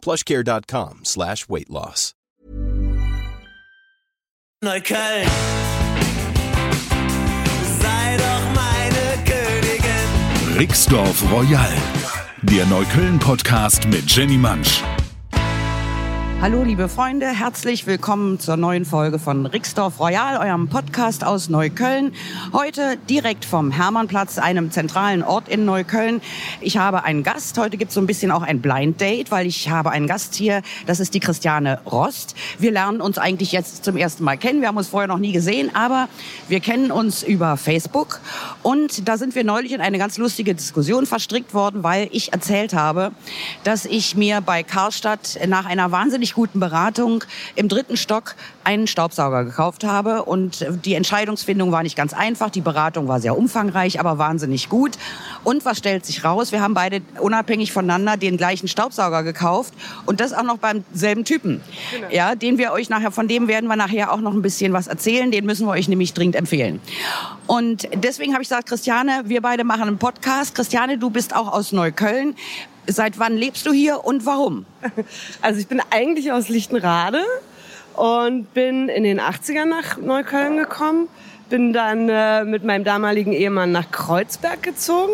plushcare.com 0.00 1.00
slash 1.04 1.48
weight 1.48 1.70
loss. 1.70 2.14
Neukölln. 4.62 5.26
Sei 7.80 8.16
doch 8.18 8.44
meine 8.54 9.24
Königin. 9.24 10.58
Rixdorf 10.58 11.22
Royal, 11.32 11.72
der 12.42 12.66
Neukölln-Podcast 12.66 13.86
mit 13.86 14.10
Jenny 14.10 14.36
Mansch. 14.36 14.82
Hallo 16.42 16.62
liebe 16.62 16.88
Freunde, 16.88 17.26
herzlich 17.26 17.86
willkommen 17.86 18.40
zur 18.40 18.56
neuen 18.56 18.86
Folge 18.86 19.18
von 19.18 19.44
Rixdorf 19.44 20.00
Royal, 20.00 20.38
eurem 20.38 20.70
Podcast 20.70 21.22
aus 21.22 21.50
Neukölln. 21.50 22.14
Heute 22.54 22.96
direkt 23.10 23.44
vom 23.44 23.70
Hermannplatz, 23.70 24.38
einem 24.38 24.70
zentralen 24.70 25.22
Ort 25.22 25.50
in 25.50 25.66
Neukölln. 25.66 26.22
Ich 26.62 26.78
habe 26.78 27.04
einen 27.04 27.24
Gast, 27.24 27.58
heute 27.58 27.76
gibt 27.76 27.90
es 27.90 27.94
so 27.94 28.00
ein 28.00 28.06
bisschen 28.06 28.30
auch 28.30 28.40
ein 28.40 28.62
Blind 28.62 29.02
Date, 29.02 29.30
weil 29.30 29.46
ich 29.46 29.68
habe 29.68 29.90
einen 29.90 30.06
Gast 30.06 30.34
hier, 30.34 30.62
das 30.86 30.98
ist 30.98 31.12
die 31.12 31.20
Christiane 31.20 31.78
Rost. 31.84 32.34
Wir 32.58 32.72
lernen 32.72 33.02
uns 33.02 33.18
eigentlich 33.18 33.52
jetzt 33.52 33.84
zum 33.84 33.98
ersten 33.98 34.24
Mal 34.24 34.38
kennen, 34.38 34.62
wir 34.62 34.68
haben 34.68 34.78
uns 34.78 34.88
vorher 34.88 35.08
noch 35.08 35.18
nie 35.18 35.32
gesehen, 35.32 35.70
aber 35.74 36.08
wir 36.48 36.60
kennen 36.60 36.90
uns 36.90 37.22
über 37.22 37.58
Facebook 37.58 38.18
und 38.62 39.06
da 39.06 39.18
sind 39.18 39.34
wir 39.34 39.44
neulich 39.44 39.72
in 39.72 39.82
eine 39.82 39.98
ganz 39.98 40.16
lustige 40.16 40.54
Diskussion 40.54 41.04
verstrickt 41.04 41.52
worden, 41.52 41.82
weil 41.82 42.08
ich 42.12 42.32
erzählt 42.32 42.72
habe, 42.72 43.12
dass 43.62 43.84
ich 43.84 44.16
mir 44.16 44.40
bei 44.40 44.62
Karstadt 44.62 45.38
nach 45.46 45.66
einer 45.66 45.92
wahnsinnig 45.92 46.29
guten 46.34 46.60
Beratung 46.60 47.24
im 47.54 47.68
dritten 47.68 47.96
Stock 47.96 48.34
einen 48.64 48.86
Staubsauger 48.86 49.44
gekauft 49.44 49.84
habe. 49.84 50.24
Und 50.24 50.66
die 50.84 50.94
Entscheidungsfindung 50.94 51.72
war 51.72 51.82
nicht 51.82 51.96
ganz 51.96 52.12
einfach. 52.12 52.50
Die 52.50 52.60
Beratung 52.60 53.08
war 53.08 53.20
sehr 53.20 53.36
umfangreich, 53.36 54.00
aber 54.00 54.18
wahnsinnig 54.18 54.68
gut. 54.68 54.92
Und 55.44 55.64
was 55.64 55.78
stellt 55.78 56.06
sich 56.06 56.24
raus? 56.24 56.52
Wir 56.52 56.60
haben 56.60 56.74
beide 56.74 57.02
unabhängig 57.20 57.72
voneinander 57.72 58.16
den 58.16 58.36
gleichen 58.36 58.68
Staubsauger 58.68 59.22
gekauft 59.22 59.74
und 60.06 60.20
das 60.20 60.32
auch 60.32 60.42
noch 60.42 60.58
beim 60.58 60.84
selben 60.92 61.24
Typen. 61.24 61.60
Genau. 61.92 62.08
Ja, 62.10 62.34
den 62.34 62.58
wir 62.58 62.72
euch 62.72 62.88
nachher, 62.90 63.10
von 63.10 63.28
dem 63.28 63.48
werden 63.48 63.68
wir 63.68 63.76
nachher 63.76 64.12
auch 64.12 64.20
noch 64.20 64.34
ein 64.34 64.42
bisschen 64.42 64.72
was 64.72 64.86
erzählen. 64.86 65.30
Den 65.30 65.46
müssen 65.46 65.66
wir 65.66 65.72
euch 65.72 65.88
nämlich 65.88 66.14
dringend 66.14 66.36
empfehlen. 66.36 66.80
Und 67.46 67.88
deswegen 67.94 68.32
habe 68.32 68.42
ich 68.42 68.48
gesagt, 68.48 68.68
Christiane, 68.68 69.22
wir 69.24 69.40
beide 69.40 69.64
machen 69.64 69.82
einen 69.82 69.98
Podcast. 69.98 70.54
Christiane, 70.54 70.98
du 70.98 71.10
bist 71.10 71.34
auch 71.34 71.52
aus 71.52 71.72
Neukölln. 71.72 72.36
Seit 72.86 73.18
wann 73.18 73.36
lebst 73.36 73.66
du 73.66 73.72
hier 73.72 74.04
und 74.04 74.26
warum? 74.26 74.66
Also 75.42 75.60
ich 75.60 75.68
bin 75.68 75.80
eigentlich 75.90 76.32
aus 76.32 76.48
Lichtenrade 76.48 77.22
und 77.94 78.52
bin 78.54 78.88
in 78.88 79.04
den 79.04 79.20
80ern 79.20 79.66
nach 79.66 79.96
Neukölln 79.98 80.56
gekommen. 80.56 81.08
Bin 81.48 81.72
dann 81.72 82.08
äh, 82.08 82.44
mit 82.44 82.64
meinem 82.64 82.84
damaligen 82.84 83.32
Ehemann 83.32 83.72
nach 83.72 83.90
Kreuzberg 83.90 84.62
gezogen, 84.62 85.12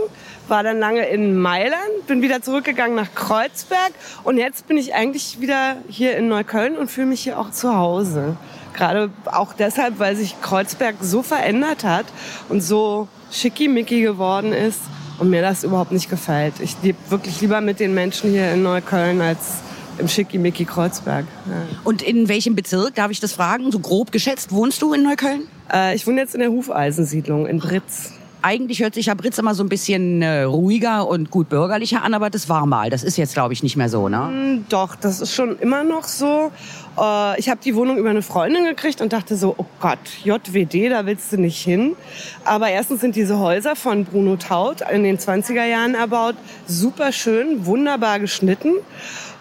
war 0.49 0.63
dann 0.63 0.79
lange 0.79 1.07
in 1.09 1.39
Mailand, 1.39 2.07
bin 2.07 2.21
wieder 2.21 2.43
zurückgegangen 2.43 2.95
nach 2.95 3.15
Kreuzberg 3.15 3.93
und 4.23 4.37
jetzt 4.37 4.69
bin 4.69 4.77
ich 4.77 4.95
eigentlich 4.95 5.41
wieder 5.41 5.77
hier 5.89 6.17
in 6.17 6.29
Neukölln 6.29 6.77
und 6.77 6.91
fühle 6.91 7.07
mich 7.07 7.23
hier 7.23 7.39
auch 7.39 7.51
zu 7.51 7.75
Hause. 7.75 8.37
Gerade 8.75 9.11
auch 9.25 9.55
deshalb, 9.55 9.99
weil 9.99 10.15
sich 10.15 10.39
Kreuzberg 10.43 10.97
so 11.01 11.23
verändert 11.23 11.85
hat 11.85 12.05
und 12.51 12.61
so 12.61 13.09
schickimicki 13.31 14.03
geworden 14.03 14.53
ist 14.53 14.81
und 15.19 15.31
mir 15.31 15.43
das 15.43 15.65
überhaupt 15.65 15.93
nicht 15.93 16.11
gefällt. 16.11 16.55
Ich 16.61 16.77
lebe 16.83 16.99
wirklich 17.09 17.41
lieber 17.41 17.61
mit 17.61 17.81
den 17.81 17.95
Menschen 17.95 18.31
hier 18.31 18.53
in 18.53 18.63
Neukölln 18.63 19.21
als 19.21 19.61
im 19.99 20.09
Schickimicki 20.09 20.65
Kreuzberg. 20.65 21.25
Ja. 21.47 21.55
Und 21.85 22.03
in 22.03 22.29
welchem 22.29 22.55
Bezirk, 22.55 22.95
darf 22.95 23.11
ich 23.11 23.21
das 23.21 23.33
fragen, 23.33 23.73
so 23.73 23.79
grob 23.79 24.13
geschätzt, 24.13 24.53
wohnst 24.53 24.83
du 24.83 24.93
in 24.93 25.03
Neukölln? 25.03 25.43
Äh, 25.73 25.95
ich 25.95 26.07
wohne 26.07 26.21
jetzt 26.21 26.35
in 26.35 26.41
der 26.41 26.51
Hufeisensiedlung 26.51 27.47
in 27.47 27.59
Britz. 27.59 28.13
Eigentlich 28.43 28.81
hört 28.81 28.95
sich 28.95 29.07
ja 29.07 29.15
Britz 29.15 29.39
immer 29.39 29.55
so 29.55 29.65
ein 29.65 29.69
bisschen 29.69 30.23
äh, 30.23 30.43
ruhiger 30.43 31.09
und 31.09 31.31
gut 31.31 31.49
bürgerlicher 31.49 32.03
an, 32.03 32.15
aber 32.15 32.31
das 32.31 32.49
war 32.49 32.67
mal. 32.67 32.91
Das 32.91 33.03
ist 33.03 33.17
jetzt, 33.17 33.35
glaube 33.35 33.53
ich, 33.53 33.63
nicht 33.63 33.77
mehr 33.77 33.89
so, 33.89 34.09
ne? 34.09 34.19
Mm, 34.19 34.65
doch, 34.69 34.95
das 34.95 35.21
ist 35.21 35.35
schon 35.35 35.59
immer 35.59 35.85
noch 35.85 36.05
so. 36.05 36.53
Äh, 36.99 37.39
ich 37.41 37.49
habe 37.49 37.61
die 37.65 37.75
Wohnung 37.75 37.99
über 37.99 38.11
eine 38.11 38.23
Freundin 38.23 38.65
gekriegt 38.65 39.01
und 39.01 39.13
dachte 39.13 39.37
so, 39.37 39.55
oh 39.59 39.67
Gott, 39.81 39.99
JWD, 40.25 40.91
da 40.91 41.07
willst 41.07 41.33
du 41.33 41.39
nicht 41.39 41.63
hin. 41.63 41.97
Aber 42.45 42.69
erstens 42.69 43.01
sind 43.01 43.17
diese 43.17 43.39
Häuser 43.39 43.77
von 43.77 44.05
Bruno 44.05 44.37
Taut 44.37 44.83
in 44.93 45.03
den 45.03 45.19
20er 45.19 45.65
Jahren 45.65 45.95
erbaut, 45.95 46.37
super 46.67 47.13
schön, 47.13 47.67
wunderbar 47.67 48.21
geschnitten. 48.21 48.73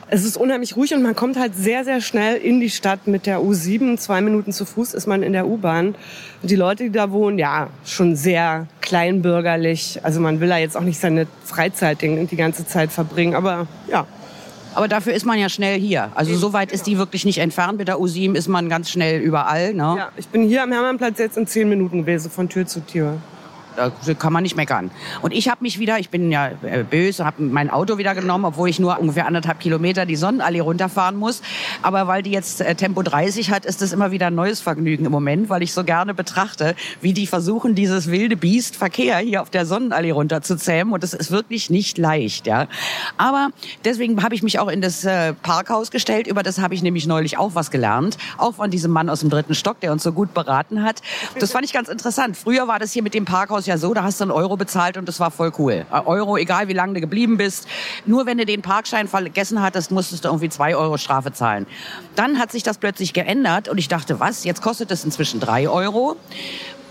Es 0.08 0.24
ist 0.24 0.38
unheimlich 0.38 0.76
ruhig 0.76 0.94
und 0.94 1.02
man 1.02 1.16
kommt 1.16 1.36
halt 1.36 1.56
sehr, 1.56 1.84
sehr 1.84 2.00
schnell 2.00 2.38
in 2.38 2.60
die 2.60 2.70
Stadt 2.70 3.08
mit 3.08 3.26
der 3.26 3.40
U7. 3.40 3.98
Zwei 3.98 4.22
Minuten 4.22 4.52
zu 4.52 4.64
Fuß 4.64 4.94
ist 4.94 5.08
man 5.08 5.24
in 5.24 5.34
der 5.34 5.48
U-Bahn. 5.48 5.96
Die 6.46 6.56
Leute, 6.56 6.84
die 6.84 6.92
da 6.92 7.12
wohnen, 7.12 7.40
ja, 7.40 7.70
schon 7.86 8.16
sehr 8.16 8.68
kleinbürgerlich. 8.82 10.00
Also 10.04 10.20
man 10.22 10.40
will 10.40 10.50
da 10.50 10.58
jetzt 10.58 10.78
auch 10.78 10.82
nicht 10.82 11.00
seine 11.00 11.28
Freizeit 11.44 12.02
die 12.02 12.36
ganze 12.36 12.68
Zeit 12.68 12.92
verbringen, 12.92 13.36
aber 13.36 13.68
ja. 13.88 14.06
Aber 14.76 14.88
dafür 14.88 15.14
ist 15.14 15.26
man 15.26 15.40
ja 15.40 15.50
schnell 15.50 15.80
hier. 15.80 16.12
Also 16.16 16.36
so 16.36 16.54
weit 16.54 16.72
ist 16.72 16.86
die 16.86 16.98
wirklich 16.98 17.26
nicht 17.26 17.38
entfernt. 17.38 17.78
Mit 17.78 17.88
der 17.88 17.96
U7 17.98 18.36
ist 18.36 18.48
man 18.48 18.70
ganz 18.70 18.90
schnell 18.90 19.22
überall. 19.22 19.74
Ne? 19.74 19.96
Ja, 19.98 20.10
ich 20.18 20.28
bin 20.28 20.44
hier 20.44 20.64
am 20.64 20.72
Hermannplatz 20.72 21.18
jetzt 21.18 21.38
in 21.38 21.48
zehn 21.48 21.70
Minuten 21.70 22.02
gewesen, 22.02 22.30
von 22.30 22.50
Tür 22.50 22.68
zu 22.68 22.86
Tür. 22.86 23.18
Da 23.76 23.92
kann 24.14 24.34
man 24.34 24.44
nicht 24.44 24.56
meckern. 24.56 24.92
Und 25.22 25.32
ich 25.32 25.50
habe 25.50 25.62
mich 25.62 25.80
wieder, 25.80 26.00
ich 26.00 26.10
bin 26.10 26.32
ja 26.32 26.52
äh, 26.64 26.84
böse, 26.84 27.26
habe 27.26 27.44
mein 27.44 27.70
Auto 27.70 27.98
wieder 27.98 28.16
genommen, 28.16 28.46
obwohl 28.46 28.70
ich 28.70 28.80
nur 28.80 29.00
ungefähr 29.00 29.28
anderthalb 29.28 29.60
Kilometer 29.60 30.06
die 30.06 30.16
Sonnenallee 30.16 30.62
runterfahren 30.62 31.16
muss. 31.16 31.42
Aber 31.82 32.08
weil 32.08 32.24
die 32.24 32.32
jetzt 32.32 32.62
äh, 32.62 32.76
Tempo 32.76 33.02
30 33.02 33.52
hat, 33.52 33.66
ist 33.66 33.82
das 33.82 33.92
immer 33.92 34.12
wieder 34.12 34.28
ein 34.28 34.36
neues 34.36 34.62
Vergnügen 34.62 35.06
im 35.06 35.12
Moment, 35.12 35.50
weil 35.50 35.64
ich 35.64 35.74
so 35.74 35.84
gerne 35.84 36.14
betrachte, 36.14 36.76
wie 37.02 37.14
die 37.14 37.28
versuchen, 37.28 37.76
dieses 37.76 38.10
wilde 38.10 38.38
Biest 38.38 38.76
Verkehr 38.76 39.18
hier 39.18 39.42
auf 39.42 39.50
der 39.50 39.66
Sonnenallee 39.66 40.12
runterzuzähmen. 40.12 40.94
Und 40.94 41.04
das 41.04 41.14
ist 41.14 41.32
wirklich 41.32 41.70
nicht 41.70 41.98
leicht. 41.98 42.48
Ja. 42.48 42.68
Aber 43.18 43.50
deswegen 43.84 44.24
habe 44.24 44.36
ich 44.36 44.44
mich 44.44 44.60
auch 44.60 44.70
in 44.70 44.82
das 44.82 45.04
äh, 45.04 45.34
Parkhaus 45.34 45.92
gestellt. 45.92 46.28
Über 46.28 46.44
das 46.44 46.60
habe 46.60 46.74
ich 46.74 46.82
nämlich 46.82 47.08
neulich 47.08 47.38
auch 47.38 47.56
was 47.56 47.72
gelernt. 47.72 48.18
Auch 48.38 48.56
von 48.56 48.72
diesem 48.72 48.92
Mann 48.92 49.10
aus 49.10 49.20
dem 49.20 49.30
dritten 49.30 49.56
Stock, 49.56 49.80
der 49.82 49.92
uns 49.92 50.04
so 50.04 50.12
gut 50.12 50.34
beraten 50.34 50.84
hat. 50.84 51.02
Das 51.40 51.52
fand 51.52 51.66
ich 51.66 51.74
ganz 51.74 51.90
interessant. 51.90 52.38
Früher 52.38 52.68
war 52.68 52.80
das 52.80 52.92
hier 52.92 53.04
mit 53.04 53.14
dem 53.14 53.26
Parkhaus 53.26 53.65
ja 53.68 53.78
so, 53.78 53.94
da 53.94 54.04
hast 54.04 54.20
du 54.20 54.26
einen 54.26 54.32
Euro 54.32 54.58
bezahlt 54.58 54.98
und 54.98 55.08
das 55.08 55.20
war 55.20 55.32
voll 55.32 55.52
cool. 55.58 55.86
Äh, 55.92 56.02
Euro, 56.06 56.38
egal 56.38 56.68
wie 56.68 56.74
lange 56.74 56.94
du 56.94 57.02
geblieben 57.02 57.38
bist. 57.38 57.68
Nur 58.06 58.26
wenn 58.26 58.38
du 58.38 58.46
den 58.46 58.62
Parkschein 58.62 59.08
vergessen 59.08 59.62
hattest, 59.62 59.92
musstest 59.92 60.26
du 60.26 60.30
irgendwie 60.30 60.50
zwei 60.50 60.76
Euro 60.76 60.98
Strafe 60.98 61.32
zahlen. 61.34 61.66
Dann 62.16 62.40
hat 62.40 62.52
sich 62.52 62.64
das 62.64 62.78
plötzlich 62.78 63.14
geändert 63.14 63.68
und 63.68 63.78
ich 63.78 63.88
dachte, 63.88 64.20
was? 64.20 64.44
Jetzt 64.44 64.62
kostet 64.62 64.92
es 64.92 65.04
inzwischen 65.04 65.40
drei 65.40 65.70
Euro. 65.70 66.16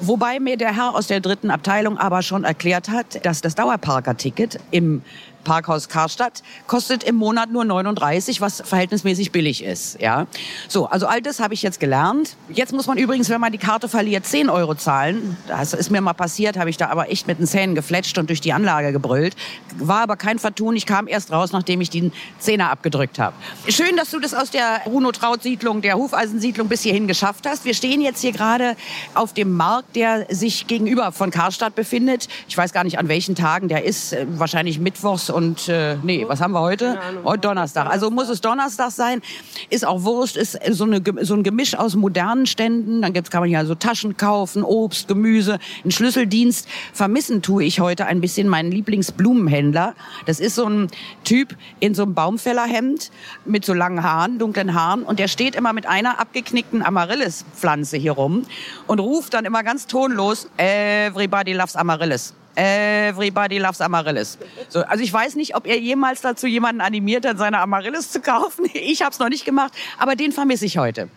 Wobei 0.00 0.40
mir 0.40 0.56
der 0.56 0.74
Herr 0.74 0.94
aus 0.94 1.06
der 1.06 1.20
dritten 1.20 1.50
Abteilung 1.50 1.98
aber 1.98 2.22
schon 2.22 2.44
erklärt 2.44 2.88
hat, 2.88 3.24
dass 3.24 3.40
das 3.40 3.54
Dauerparkerticket 3.54 4.58
im 4.70 5.02
Parkhaus 5.44 5.88
Karstadt 5.88 6.42
kostet 6.66 7.04
im 7.04 7.14
Monat 7.14 7.50
nur 7.50 7.64
39, 7.64 8.40
was 8.40 8.62
verhältnismäßig 8.64 9.32
billig 9.32 9.62
ist. 9.62 10.00
Ja, 10.00 10.26
so 10.68 10.86
also 10.86 11.06
all 11.06 11.20
das 11.20 11.40
habe 11.40 11.54
ich 11.54 11.62
jetzt 11.62 11.80
gelernt. 11.80 12.36
Jetzt 12.48 12.72
muss 12.72 12.86
man 12.86 12.98
übrigens, 12.98 13.28
wenn 13.30 13.40
man 13.40 13.52
die 13.52 13.58
Karte 13.58 13.88
verliert, 13.88 14.26
10 14.26 14.50
Euro 14.50 14.74
zahlen. 14.74 15.36
Das 15.46 15.72
ist 15.72 15.90
mir 15.90 16.00
mal 16.00 16.12
passiert, 16.12 16.58
habe 16.58 16.70
ich 16.70 16.76
da 16.76 16.88
aber 16.88 17.10
echt 17.10 17.26
mit 17.26 17.38
den 17.38 17.46
Zähnen 17.46 17.74
gefletscht 17.74 18.18
und 18.18 18.28
durch 18.28 18.40
die 18.40 18.52
Anlage 18.52 18.92
gebrüllt. 18.92 19.36
War 19.78 20.02
aber 20.02 20.16
kein 20.16 20.38
Vertun. 20.38 20.76
Ich 20.76 20.86
kam 20.86 21.08
erst 21.08 21.32
raus, 21.32 21.52
nachdem 21.52 21.80
ich 21.80 21.90
den 21.90 22.12
Zehner 22.38 22.70
abgedrückt 22.70 23.18
habe. 23.18 23.34
Schön, 23.68 23.96
dass 23.96 24.10
du 24.10 24.20
das 24.20 24.34
aus 24.34 24.50
der 24.50 24.80
Bruno 24.84 25.12
Traut 25.12 25.42
Siedlung, 25.42 25.82
der 25.82 25.96
Hufeisensiedlung 25.96 26.68
bis 26.68 26.82
hierhin 26.82 27.06
geschafft 27.06 27.46
hast. 27.46 27.64
Wir 27.64 27.74
stehen 27.74 28.00
jetzt 28.00 28.20
hier 28.20 28.32
gerade 28.32 28.76
auf 29.14 29.32
dem 29.34 29.52
Markt, 29.52 29.96
der 29.96 30.26
sich 30.30 30.66
gegenüber 30.66 31.12
von 31.12 31.30
Karstadt 31.30 31.74
befindet. 31.74 32.28
Ich 32.48 32.56
weiß 32.56 32.72
gar 32.72 32.84
nicht, 32.84 32.98
an 32.98 33.08
welchen 33.08 33.34
Tagen 33.34 33.68
der 33.68 33.84
ist. 33.84 34.12
Äh, 34.12 34.26
wahrscheinlich 34.28 34.78
mittwochs 34.78 35.30
und 35.34 35.68
äh, 35.68 35.96
nee, 36.02 36.24
was 36.28 36.40
haben 36.40 36.52
wir 36.52 36.60
heute? 36.60 36.98
Heute 37.24 37.40
Donnerstag. 37.40 37.90
Also 37.90 38.10
muss 38.10 38.28
es 38.28 38.40
Donnerstag 38.40 38.92
sein. 38.92 39.20
Ist 39.68 39.84
auch 39.84 40.04
Wurst, 40.04 40.36
ist 40.36 40.58
so, 40.70 40.84
eine, 40.84 41.02
so 41.22 41.34
ein 41.34 41.42
Gemisch 41.42 41.74
aus 41.74 41.96
modernen 41.96 42.46
Ständen. 42.46 43.02
Dann 43.02 43.12
gibt's, 43.12 43.30
kann 43.30 43.40
man 43.40 43.50
ja 43.50 43.64
so 43.64 43.74
Taschen 43.74 44.16
kaufen, 44.16 44.62
Obst, 44.62 45.08
Gemüse, 45.08 45.58
einen 45.82 45.90
Schlüsseldienst. 45.90 46.68
Vermissen 46.92 47.42
tue 47.42 47.64
ich 47.64 47.80
heute 47.80 48.06
ein 48.06 48.20
bisschen 48.20 48.48
meinen 48.48 48.70
Lieblingsblumenhändler. 48.70 49.94
Das 50.26 50.40
ist 50.40 50.54
so 50.54 50.66
ein 50.66 50.88
Typ 51.24 51.56
in 51.80 51.94
so 51.94 52.04
einem 52.04 52.14
Baumfällerhemd 52.14 53.10
mit 53.44 53.64
so 53.64 53.74
langen 53.74 54.02
Haaren, 54.02 54.38
dunklen 54.38 54.74
Haaren. 54.74 55.02
Und 55.02 55.18
der 55.18 55.28
steht 55.28 55.56
immer 55.56 55.72
mit 55.72 55.86
einer 55.86 56.20
abgeknickten 56.20 56.82
Amaryllis-Pflanze 56.82 57.96
hier 57.96 58.12
rum 58.12 58.44
und 58.86 59.00
ruft 59.00 59.34
dann 59.34 59.44
immer 59.44 59.64
ganz 59.64 59.86
tonlos, 59.86 60.48
Everybody 60.56 61.52
loves 61.52 61.74
Amaryllis. 61.74 62.34
Everybody 62.56 63.58
loves 63.58 63.80
Amaryllis. 63.80 64.38
So, 64.68 64.82
also 64.82 65.02
ich 65.02 65.12
weiß 65.12 65.34
nicht, 65.36 65.56
ob 65.56 65.66
er 65.66 65.78
jemals 65.78 66.20
dazu 66.20 66.46
jemanden 66.46 66.80
animiert 66.80 67.26
hat, 67.26 67.38
seine 67.38 67.60
Amaryllis 67.60 68.10
zu 68.10 68.20
kaufen. 68.20 68.66
Ich 68.74 69.02
habe 69.02 69.12
es 69.12 69.18
noch 69.18 69.28
nicht 69.28 69.44
gemacht, 69.44 69.72
aber 69.98 70.14
den 70.14 70.30
vermisse 70.30 70.66
ich 70.66 70.78
heute. 70.78 71.08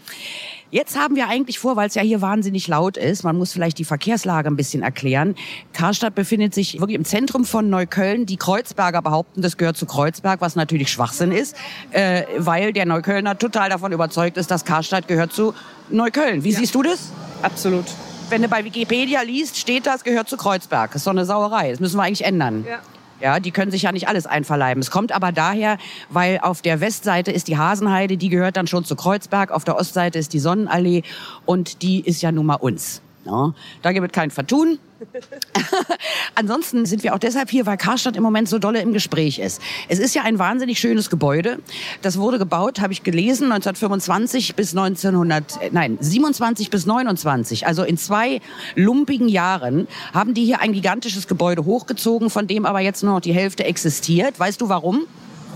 Jetzt 0.70 0.98
haben 1.00 1.16
wir 1.16 1.30
eigentlich 1.30 1.60
vor, 1.60 1.78
weil 1.78 1.88
es 1.88 1.96
ja 1.96 2.02
hier 2.02 2.22
wahnsinnig 2.22 2.68
laut 2.68 2.98
ist, 2.98 3.24
man 3.24 3.38
muss 3.38 3.54
vielleicht 3.54 3.78
die 3.78 3.86
Verkehrslage 3.86 4.50
ein 4.50 4.58
bisschen 4.58 4.84
erklären. 4.84 5.36
Karstadt 5.72 6.14
befindet 6.14 6.54
sich 6.54 6.80
wirklich 6.80 6.98
im 6.98 7.06
Zentrum 7.06 7.46
von 7.46 7.70
Neukölln. 7.70 8.26
Die 8.26 8.36
Kreuzberger 8.36 9.02
behaupten, 9.02 9.42
das 9.42 9.56
gehört 9.56 9.78
zu 9.78 9.86
Kreuzberg, 9.86 10.42
was 10.42 10.56
natürlich 10.56 10.92
Schwachsinn 10.92 11.32
ist, 11.32 11.56
äh, 11.92 12.24
weil 12.38 12.74
der 12.74 12.86
Neuköllner 12.86 13.38
total 13.38 13.70
davon 13.70 13.94
überzeugt 13.94 14.36
ist, 14.36 14.52
dass 14.52 14.66
Karstadt 14.66 15.08
gehört 15.08 15.32
zu 15.32 15.54
Neukölln. 15.90 16.44
Wie 16.44 16.52
siehst 16.52 16.76
du 16.76 16.84
das? 16.84 17.12
Absolut. 17.42 17.86
Wenn 18.30 18.42
du 18.42 18.50
bei 18.50 18.66
Wikipedia 18.66 19.22
liest, 19.22 19.58
steht 19.58 19.86
das, 19.86 20.04
gehört 20.04 20.28
zu 20.28 20.36
Kreuzberg. 20.36 20.92
Das 20.92 21.02
ist 21.02 21.08
doch 21.08 21.12
eine 21.12 21.26
Sauerei. 21.26 21.72
Das 21.72 21.80
müssen 21.80 21.96
wir 21.96 22.04
eigentlich 22.04 22.26
ändern. 22.26 22.66
Ja. 22.68 22.80
Ja, 23.20 23.40
die 23.40 23.52
können 23.52 23.72
sich 23.72 23.84
ja 23.84 23.92
nicht 23.92 24.08
alles 24.08 24.28
einverleiben. 24.28 24.80
Es 24.80 24.92
kommt 24.92 25.12
aber 25.12 25.32
daher, 25.32 25.78
weil 26.10 26.40
auf 26.44 26.62
der 26.62 26.82
Westseite 26.82 27.32
ist 27.32 27.48
die 27.48 27.58
Hasenheide, 27.58 28.16
die 28.16 28.30
gehört 28.30 28.58
dann 28.58 28.68
schon 28.68 28.86
zu 28.86 28.96
Kreuzberg, 28.96 29.50
auf 29.50 29.64
der 29.64 29.76
Ostseite 29.76 30.20
ist 30.20 30.34
die 30.34 30.40
Sonnenallee 30.40 31.02
und 31.46 31.82
die 31.82 32.02
ist 32.02 32.22
ja 32.22 32.32
nun 32.32 32.46
mal 32.46 32.56
uns. 32.56 33.02
Ja, 33.28 33.54
da 33.82 33.92
gibt 33.92 34.06
es 34.06 34.14
kein 34.14 34.32
Vertun. 34.32 34.80
Ansonsten 36.36 36.86
sind 36.86 37.04
wir 37.04 37.14
auch 37.14 37.20
deshalb 37.20 37.50
hier, 37.50 37.66
weil 37.66 37.76
Karstadt 37.76 38.16
im 38.16 38.24
Moment 38.24 38.48
so 38.48 38.58
dolle 38.58 38.82
im 38.82 38.94
Gespräch 38.94 39.40
ist. 39.40 39.62
Es 39.90 40.00
ist 40.00 40.16
ja 40.16 40.24
ein 40.24 40.40
wahnsinnig 40.40 40.80
schönes 40.80 41.10
Gebäude. 41.10 41.60
Das 42.02 42.18
wurde 42.18 42.40
gebaut, 42.40 42.80
habe 42.80 42.94
ich 42.94 43.04
gelesen, 43.04 43.52
1925 43.52 44.56
bis 44.56 44.72
1900, 44.72 45.62
äh, 45.62 45.70
nein, 45.74 45.98
27 46.00 46.70
bis 46.70 46.86
29. 46.86 47.68
Also 47.68 47.84
in 47.84 47.98
zwei 47.98 48.40
lumpigen 48.76 49.28
Jahren 49.28 49.90
haben 50.14 50.34
die 50.34 50.46
hier 50.46 50.62
ein 50.62 50.72
gigantisches 50.72 51.28
Gebäude 51.28 51.66
hochgezogen, 51.66 52.30
von 52.30 52.48
dem 52.48 52.66
aber 52.66 52.80
jetzt 52.80 53.04
nur 53.04 53.14
noch 53.14 53.22
die 53.22 53.34
Hälfte 53.34 53.66
existiert. 53.66 54.40
Weißt 54.40 54.62
du 54.62 54.70
warum? 54.70 55.06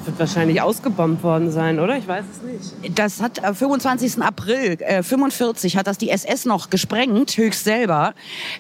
Wird 0.06 0.20
wahrscheinlich 0.20 0.62
ausgebombt 0.62 1.24
worden 1.24 1.52
sein, 1.52 1.80
oder? 1.80 1.98
Ich 1.98 2.08
weiß 2.08 2.26
es 2.32 2.42
nicht. 2.82 3.00
Das 3.00 3.22
hat 3.22 3.44
am 3.44 3.56
25. 3.56 4.22
April 4.22 4.78
äh, 4.82 5.04
45 5.04 5.78
hat 5.78 5.88
das 5.88 5.98
die 5.98 6.10
SS 6.10 6.46
noch 6.46 6.70
gesprengt, 6.70 7.38
höchst 7.38 7.64
selber, 7.64 8.14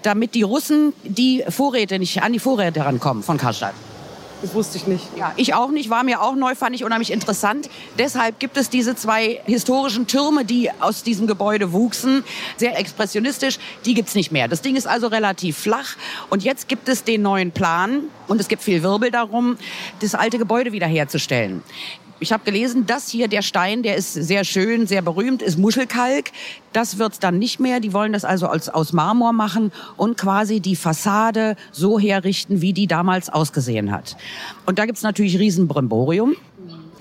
damit 0.03 0.35
die 0.35 0.43
Russen 0.43 0.93
die 1.03 1.43
Vorräte 1.49 1.99
nicht 1.99 2.21
an 2.21 2.33
die 2.33 2.39
Vorräte 2.39 2.85
rankommen 2.85 3.23
von 3.23 3.37
Karstadt. 3.37 3.73
Das 4.41 4.55
wusste 4.55 4.77
ich 4.77 4.87
nicht. 4.87 5.05
Ja, 5.17 5.33
ich 5.35 5.53
auch 5.53 5.69
nicht, 5.69 5.89
war 5.89 6.03
mir 6.03 6.21
auch 6.21 6.35
neu, 6.35 6.55
fand 6.55 6.75
ich 6.75 6.83
unheimlich 6.83 7.11
interessant. 7.11 7.69
Deshalb 7.99 8.39
gibt 8.39 8.57
es 8.57 8.69
diese 8.69 8.95
zwei 8.95 9.41
historischen 9.45 10.07
Türme, 10.07 10.45
die 10.45 10.71
aus 10.79 11.03
diesem 11.03 11.27
Gebäude 11.27 11.71
wuchsen, 11.73 12.23
sehr 12.57 12.77
expressionistisch, 12.79 13.59
die 13.85 13.93
gibt's 13.93 14.15
nicht 14.15 14.31
mehr. 14.31 14.47
Das 14.47 14.61
Ding 14.61 14.75
ist 14.75 14.87
also 14.87 15.07
relativ 15.07 15.57
flach 15.57 15.95
und 16.29 16.43
jetzt 16.43 16.67
gibt 16.67 16.89
es 16.89 17.03
den 17.03 17.21
neuen 17.21 17.51
Plan 17.51 18.03
und 18.27 18.41
es 18.41 18.47
gibt 18.47 18.63
viel 18.63 18.81
Wirbel 18.81 19.11
darum, 19.11 19.57
das 19.99 20.15
alte 20.15 20.39
Gebäude 20.39 20.71
wiederherzustellen. 20.71 21.61
Ich 22.21 22.31
habe 22.31 22.43
gelesen, 22.43 22.85
das 22.85 23.09
hier, 23.09 23.27
der 23.27 23.41
Stein, 23.41 23.81
der 23.81 23.95
ist 23.95 24.13
sehr 24.13 24.43
schön, 24.43 24.85
sehr 24.85 25.01
berühmt, 25.01 25.41
ist 25.41 25.57
Muschelkalk. 25.57 26.29
Das 26.71 26.99
wird's 26.99 27.17
dann 27.17 27.39
nicht 27.39 27.59
mehr. 27.59 27.79
Die 27.79 27.93
wollen 27.93 28.13
das 28.13 28.25
also 28.25 28.45
als, 28.45 28.69
aus 28.69 28.93
Marmor 28.93 29.33
machen 29.33 29.71
und 29.97 30.19
quasi 30.19 30.59
die 30.59 30.75
Fassade 30.75 31.55
so 31.71 31.97
herrichten, 31.99 32.61
wie 32.61 32.73
die 32.73 32.85
damals 32.85 33.29
ausgesehen 33.29 33.91
hat. 33.91 34.17
Und 34.67 34.77
da 34.77 34.85
gibt's 34.85 35.01
natürlich 35.01 35.39
Riesenbrimborium. 35.39 36.35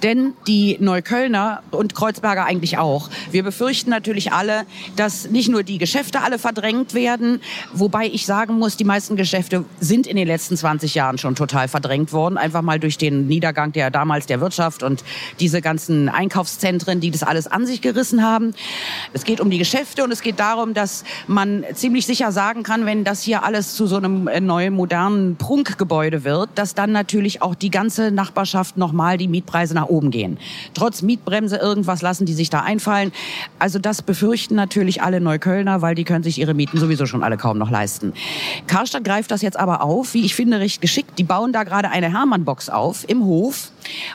Denn 0.02 0.34
die 0.46 0.76
Neuköllner 0.80 1.62
und 1.70 1.94
Kreuzberger 1.94 2.44
eigentlich 2.44 2.78
auch. 2.78 3.10
Wir 3.30 3.42
befürchten 3.42 3.90
natürlich 3.90 4.32
alle, 4.32 4.64
dass 4.96 5.30
nicht 5.30 5.48
nur 5.48 5.62
die 5.62 5.78
Geschäfte 5.78 6.22
alle 6.22 6.38
verdrängt 6.38 6.94
werden, 6.94 7.40
wobei 7.72 8.06
ich 8.06 8.26
sagen 8.26 8.58
muss, 8.58 8.76
die 8.76 8.84
meisten 8.84 9.16
Geschäfte 9.16 9.64
sind 9.80 10.06
in 10.06 10.16
den 10.16 10.26
letzten 10.26 10.56
20 10.56 10.94
Jahren 10.94 11.18
schon 11.18 11.34
total 11.34 11.68
verdrängt 11.68 12.12
worden, 12.12 12.38
einfach 12.38 12.62
mal 12.62 12.78
durch 12.80 12.98
den 12.98 13.26
Niedergang 13.26 13.72
der 13.72 13.90
damals 13.90 14.26
der 14.26 14.40
Wirtschaft 14.40 14.82
und 14.82 15.04
diese 15.38 15.60
ganzen 15.60 16.08
Einkaufszentren, 16.08 17.00
die 17.00 17.10
das 17.10 17.22
alles 17.22 17.46
an 17.46 17.66
sich 17.66 17.82
gerissen 17.82 18.22
haben. 18.22 18.54
Es 19.12 19.24
geht 19.24 19.40
um 19.40 19.50
die 19.50 19.58
Geschäfte 19.58 20.04
und 20.04 20.12
es 20.12 20.22
geht 20.22 20.40
darum, 20.40 20.74
dass 20.74 21.04
man 21.26 21.64
ziemlich 21.74 22.06
sicher 22.06 22.32
sagen 22.32 22.62
kann, 22.62 22.86
wenn 22.86 23.04
das 23.04 23.22
hier 23.22 23.42
alles 23.42 23.74
zu 23.74 23.86
so 23.86 23.96
einem 23.96 24.28
äh, 24.28 24.40
neuen 24.40 24.74
modernen 24.74 25.36
Prunkgebäude 25.36 26.24
wird, 26.24 26.50
dass 26.54 26.74
dann 26.74 26.92
natürlich 26.92 27.42
auch 27.42 27.54
die 27.54 27.70
ganze 27.70 28.10
Nachbarschaft 28.10 28.76
nochmal 28.76 29.18
die 29.18 29.28
Mietpreise 29.28 29.74
nach 29.74 29.89
oben 29.90 30.10
gehen. 30.10 30.38
Trotz 30.74 31.02
Mietbremse 31.02 31.56
irgendwas 31.56 32.02
lassen 32.02 32.24
die 32.24 32.32
sich 32.32 32.50
da 32.50 32.60
einfallen. 32.60 33.12
Also 33.58 33.78
das 33.78 34.02
befürchten 34.02 34.54
natürlich 34.54 35.02
alle 35.02 35.20
Neuköllner, 35.20 35.82
weil 35.82 35.94
die 35.94 36.04
können 36.04 36.22
sich 36.22 36.38
ihre 36.38 36.54
Mieten 36.54 36.78
sowieso 36.78 37.06
schon 37.06 37.22
alle 37.22 37.36
kaum 37.36 37.58
noch 37.58 37.70
leisten. 37.70 38.12
Karstadt 38.66 39.04
greift 39.04 39.30
das 39.30 39.42
jetzt 39.42 39.58
aber 39.58 39.82
auf, 39.82 40.14
wie 40.14 40.24
ich 40.24 40.34
finde, 40.34 40.60
recht 40.60 40.80
geschickt. 40.80 41.18
Die 41.18 41.24
bauen 41.24 41.52
da 41.52 41.64
gerade 41.64 41.90
eine 41.90 42.12
Hermann-Box 42.12 42.70
auf 42.70 43.08
im 43.08 43.24
Hof 43.24 43.70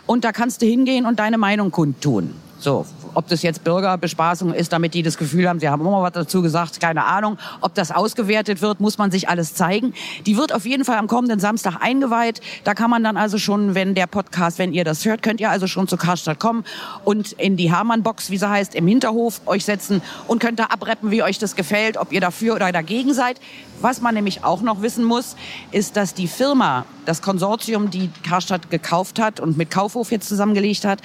und 0.06 0.24
da 0.24 0.32
kannst 0.32 0.62
du 0.62 0.66
hingehen 0.66 1.06
und 1.06 1.20
deine 1.20 1.38
Meinung 1.38 1.72
kundtun. 1.72 2.32
So, 2.60 2.86
ob 3.16 3.28
das 3.28 3.42
jetzt 3.42 3.64
Bürgerbespaßung 3.64 4.54
ist, 4.54 4.72
damit 4.74 4.94
die 4.94 5.04
das 5.04 5.18
Gefühl 5.18 5.50
haben, 5.50 5.60
sie 5.60 5.70
haben 5.70 5.82
immer 5.82 6.02
was 6.02 6.12
dazu 6.14 6.42
gesagt, 6.42 6.80
keine 6.80 7.06
Ahnung. 7.06 7.38
Ob 7.62 7.74
das 7.74 7.92
ausgewertet 7.92 8.62
wird, 8.62 8.80
muss 8.80 8.98
man 8.98 9.12
sich 9.12 9.30
alles 9.30 9.56
zeigen. 9.56 9.94
Die 10.26 10.38
wird 10.38 10.54
auf 10.54 10.66
jeden 10.66 10.86
Fall 10.86 10.98
am 10.98 11.08
kommenden 11.08 11.40
Samstag 11.40 11.78
eingeweiht. 11.82 12.42
Da 12.64 12.74
kann 12.74 12.90
man 12.90 13.04
dann 13.04 13.18
also 13.18 13.38
schon, 13.38 13.76
wenn 13.76 13.96
der 13.96 14.08
Podcast, 14.08 14.60
wenn 14.60 14.74
ihr 14.74 14.84
das 14.84 15.06
hört, 15.06 15.24
könnt 15.24 15.40
ihr 15.40 15.50
also 15.50 15.68
schon 15.68 15.88
zu 15.88 15.98
Karstadt 15.98 16.40
kommen 16.40 16.64
und 17.04 17.32
in 17.34 17.58
die 17.58 17.72
Hermann-Box, 17.72 18.30
wie 18.30 18.38
sie 18.38 18.50
heißt, 18.50 18.76
im 18.76 18.88
Hinterhof 18.88 19.42
euch 19.46 19.66
setzen 19.66 20.02
und 20.28 20.40
könnt 20.40 20.60
da 20.60 20.66
abreppen, 20.66 21.12
wie 21.12 21.24
euch 21.24 21.40
das 21.40 21.56
gefällt, 21.56 21.98
ob 21.98 22.12
ihr 22.12 22.22
dafür 22.22 22.56
oder 22.56 22.72
dagegen 22.72 23.14
seid. 23.14 23.40
Was 23.82 24.02
man 24.02 24.16
nämlich 24.16 24.44
auch 24.44 24.62
noch 24.62 24.82
wissen 24.82 25.04
muss, 25.04 25.36
ist, 25.72 25.98
dass 25.98 26.14
die 26.14 26.28
Firma, 26.28 26.86
das 27.06 27.22
Konsortium, 27.22 27.90
die 27.90 28.10
Karstadt 28.24 28.72
gekauft 28.72 29.20
hat 29.20 29.40
und 29.40 29.58
mit 29.58 29.70
Kaufhof 29.70 30.12
jetzt 30.12 30.30
zusammengelegt 30.30 30.86
hat, 30.86 31.02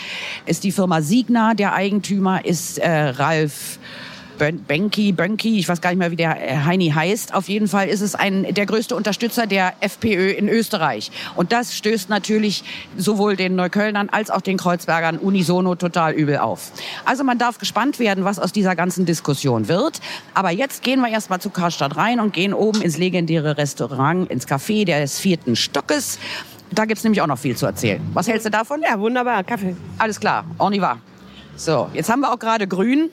ist 0.47 0.65
die 0.65 0.73
Firma 0.73 1.03
Signa. 1.03 1.55
Der 1.55 1.75
Eigentümer 1.75 2.00
ist 2.45 2.79
äh, 2.79 2.89
Ralf 2.91 3.79
Benki, 4.67 5.13
Bönki, 5.13 5.59
ich 5.59 5.69
weiß 5.69 5.83
gar 5.83 5.91
nicht 5.91 5.99
mehr, 5.99 6.11
wie 6.11 6.17
der 6.17 6.41
äh, 6.41 6.57
Heini 6.65 6.91
heißt. 6.91 7.35
Auf 7.35 7.49
jeden 7.49 7.69
Fall 7.69 7.89
ist 7.89 8.01
es 8.01 8.15
ein, 8.15 8.55
der 8.55 8.65
größte 8.65 8.97
Unterstützer 8.97 9.47
der 9.47 9.75
FPÖ 9.81 10.31
in 10.31 10.49
Österreich. 10.49 11.11
Und 11.37 11.53
das 11.53 11.77
stößt 11.77 12.09
natürlich 12.09 12.65
sowohl 12.97 13.37
den 13.37 13.55
Neuköllnern 13.55 14.09
als 14.09 14.31
auch 14.31 14.41
den 14.41 14.57
Kreuzbergern 14.57 15.19
unisono 15.19 15.75
total 15.75 16.15
übel 16.15 16.39
auf. 16.39 16.73
Also 17.05 17.23
man 17.23 17.39
darf 17.39 17.59
gespannt 17.59 17.99
werden, 17.99 18.25
was 18.25 18.39
aus 18.39 18.53
dieser 18.53 18.75
ganzen 18.75 19.05
Diskussion 19.05 19.69
wird. 19.69 20.01
Aber 20.33 20.51
jetzt 20.51 20.83
gehen 20.83 21.01
wir 21.01 21.09
erstmal 21.11 21.41
zu 21.41 21.51
Karstadt 21.51 21.97
rein 21.97 22.19
und 22.19 22.33
gehen 22.33 22.55
oben 22.55 22.81
ins 22.81 22.97
legendäre 22.97 23.59
Restaurant, 23.59 24.31
ins 24.31 24.49
Café 24.49 24.87
des 24.87 25.19
vierten 25.19 25.55
Stockes. 25.55 26.19
Da 26.73 26.87
gibt's 26.87 27.05
nämlich 27.05 27.21
auch 27.21 27.27
noch 27.27 27.39
viel 27.39 27.57
zu 27.57 27.67
erzählen. 27.67 28.01
Was 28.15 28.27
hältst 28.27 28.47
du 28.47 28.51
davon? 28.51 28.81
Ja, 28.81 28.99
wunderbar. 28.99 29.45
Kaffee. 29.45 29.77
Alles 29.99 30.19
klar, 30.19 30.45
on 30.59 30.73
y 30.73 30.81
va. 30.81 30.99
So, 31.57 31.91
jetzt 31.93 32.09
haben 32.09 32.21
wir 32.21 32.33
auch 32.33 32.39
gerade 32.39 32.67
grün. 32.67 33.11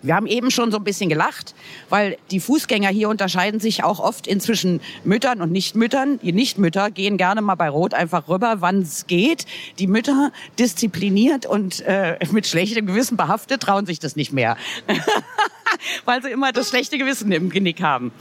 Wir 0.00 0.14
haben 0.14 0.26
eben 0.26 0.52
schon 0.52 0.70
so 0.70 0.76
ein 0.76 0.84
bisschen 0.84 1.08
gelacht, 1.08 1.56
weil 1.88 2.18
die 2.30 2.38
Fußgänger 2.38 2.88
hier 2.88 3.08
unterscheiden 3.08 3.58
sich 3.58 3.82
auch 3.82 3.98
oft 3.98 4.28
inzwischen 4.28 4.80
Müttern 5.02 5.42
und 5.42 5.50
Nichtmüttern. 5.50 6.20
Die 6.22 6.32
Nichtmütter 6.32 6.92
gehen 6.92 7.16
gerne 7.16 7.42
mal 7.42 7.56
bei 7.56 7.68
Rot 7.68 7.94
einfach 7.94 8.28
rüber, 8.28 8.56
wann 8.60 8.82
es 8.82 9.08
geht. 9.08 9.44
Die 9.80 9.88
Mütter 9.88 10.30
diszipliniert 10.56 11.46
und 11.46 11.80
äh, 11.80 12.16
mit 12.30 12.46
schlechtem 12.46 12.86
Gewissen 12.86 13.16
behaftet 13.16 13.60
trauen 13.60 13.86
sich 13.86 13.98
das 13.98 14.14
nicht 14.14 14.32
mehr, 14.32 14.56
weil 16.04 16.22
sie 16.22 16.30
immer 16.30 16.52
das 16.52 16.68
schlechte 16.68 16.96
Gewissen 16.96 17.32
im 17.32 17.50
Genick 17.50 17.82
haben. 17.82 18.12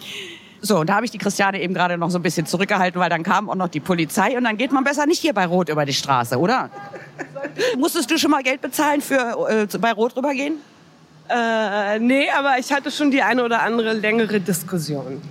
So, 0.61 0.79
und 0.79 0.89
da 0.89 0.95
habe 0.95 1.05
ich 1.05 1.11
die 1.11 1.19
Christiane 1.19 1.61
eben 1.61 1.75
gerade 1.75 1.99
noch 1.99 2.09
so 2.09 2.17
ein 2.17 2.23
bisschen 2.23 2.47
zurückgehalten, 2.47 2.99
weil 2.99 3.11
dann 3.11 3.21
kam 3.21 3.49
auch 3.49 3.55
noch 3.55 3.67
die 3.67 3.79
Polizei 3.79 4.35
und 4.35 4.45
dann 4.45 4.57
geht 4.57 4.71
man 4.71 4.83
besser 4.83 5.05
nicht 5.05 5.21
hier 5.21 5.33
bei 5.33 5.45
Rot 5.45 5.69
über 5.69 5.85
die 5.85 5.93
Straße, 5.93 6.39
oder? 6.39 6.71
Musstest 7.77 8.09
du 8.09 8.17
schon 8.17 8.31
mal 8.31 8.43
Geld 8.43 8.61
bezahlen 8.61 9.01
für 9.01 9.67
äh, 9.73 9.77
bei 9.77 9.91
Rot 9.91 10.15
rübergehen? 10.15 10.55
Äh, 11.29 11.99
nee, 11.99 12.29
aber 12.29 12.57
ich 12.57 12.71
hatte 12.71 12.89
schon 12.89 13.11
die 13.11 13.21
eine 13.21 13.43
oder 13.43 13.61
andere 13.61 13.93
längere 13.93 14.39
Diskussion. 14.39 15.21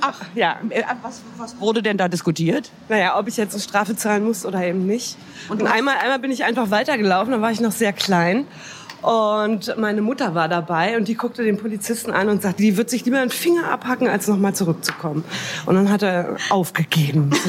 Ach, 0.00 0.20
Ja. 0.34 0.56
Was, 1.02 1.22
was 1.38 1.58
wurde 1.58 1.82
denn 1.82 1.96
da 1.96 2.08
diskutiert? 2.08 2.70
Naja, 2.88 3.18
ob 3.18 3.28
ich 3.28 3.36
jetzt 3.36 3.54
eine 3.54 3.62
Strafe 3.62 3.96
zahlen 3.96 4.24
muss 4.24 4.44
oder 4.44 4.62
eben 4.62 4.86
nicht. 4.86 5.16
Und, 5.48 5.66
einmal, 5.66 5.96
einmal 5.96 6.18
bin 6.18 6.30
ich 6.30 6.44
einfach 6.44 6.70
weitergelaufen, 6.70 7.32
da 7.32 7.40
war 7.40 7.50
ich 7.50 7.60
noch 7.60 7.72
sehr 7.72 7.92
klein. 7.92 8.46
Und 9.02 9.76
meine 9.78 10.02
Mutter 10.02 10.34
war 10.34 10.48
dabei 10.48 10.96
und 10.96 11.06
die 11.06 11.14
guckte 11.14 11.44
den 11.44 11.58
Polizisten 11.58 12.10
an 12.10 12.28
und 12.28 12.42
sagte, 12.42 12.62
die 12.62 12.76
wird 12.76 12.90
sich 12.90 13.04
lieber 13.04 13.20
einen 13.20 13.30
Finger 13.30 13.70
abhacken, 13.70 14.08
als 14.08 14.26
nochmal 14.26 14.54
zurückzukommen. 14.54 15.24
Und 15.66 15.74
dann 15.76 15.90
hat 15.90 16.02
er 16.02 16.36
aufgegeben. 16.50 17.30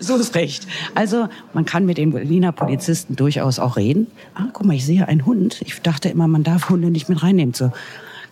So 0.00 0.16
ist 0.16 0.34
recht. 0.34 0.66
Also, 0.94 1.28
man 1.52 1.66
kann 1.66 1.84
mit 1.84 1.98
den 1.98 2.12
Berliner 2.12 2.52
Polizisten 2.52 3.16
durchaus 3.16 3.58
auch 3.58 3.76
reden. 3.76 4.06
Ah, 4.34 4.46
guck 4.52 4.66
mal, 4.66 4.74
ich 4.74 4.86
sehe 4.86 5.06
einen 5.06 5.26
Hund. 5.26 5.60
Ich 5.60 5.80
dachte 5.82 6.08
immer, 6.08 6.26
man 6.26 6.42
darf 6.42 6.70
Hunde 6.70 6.90
nicht 6.90 7.10
mit 7.10 7.22
reinnehmen 7.22 7.52
zur 7.52 7.72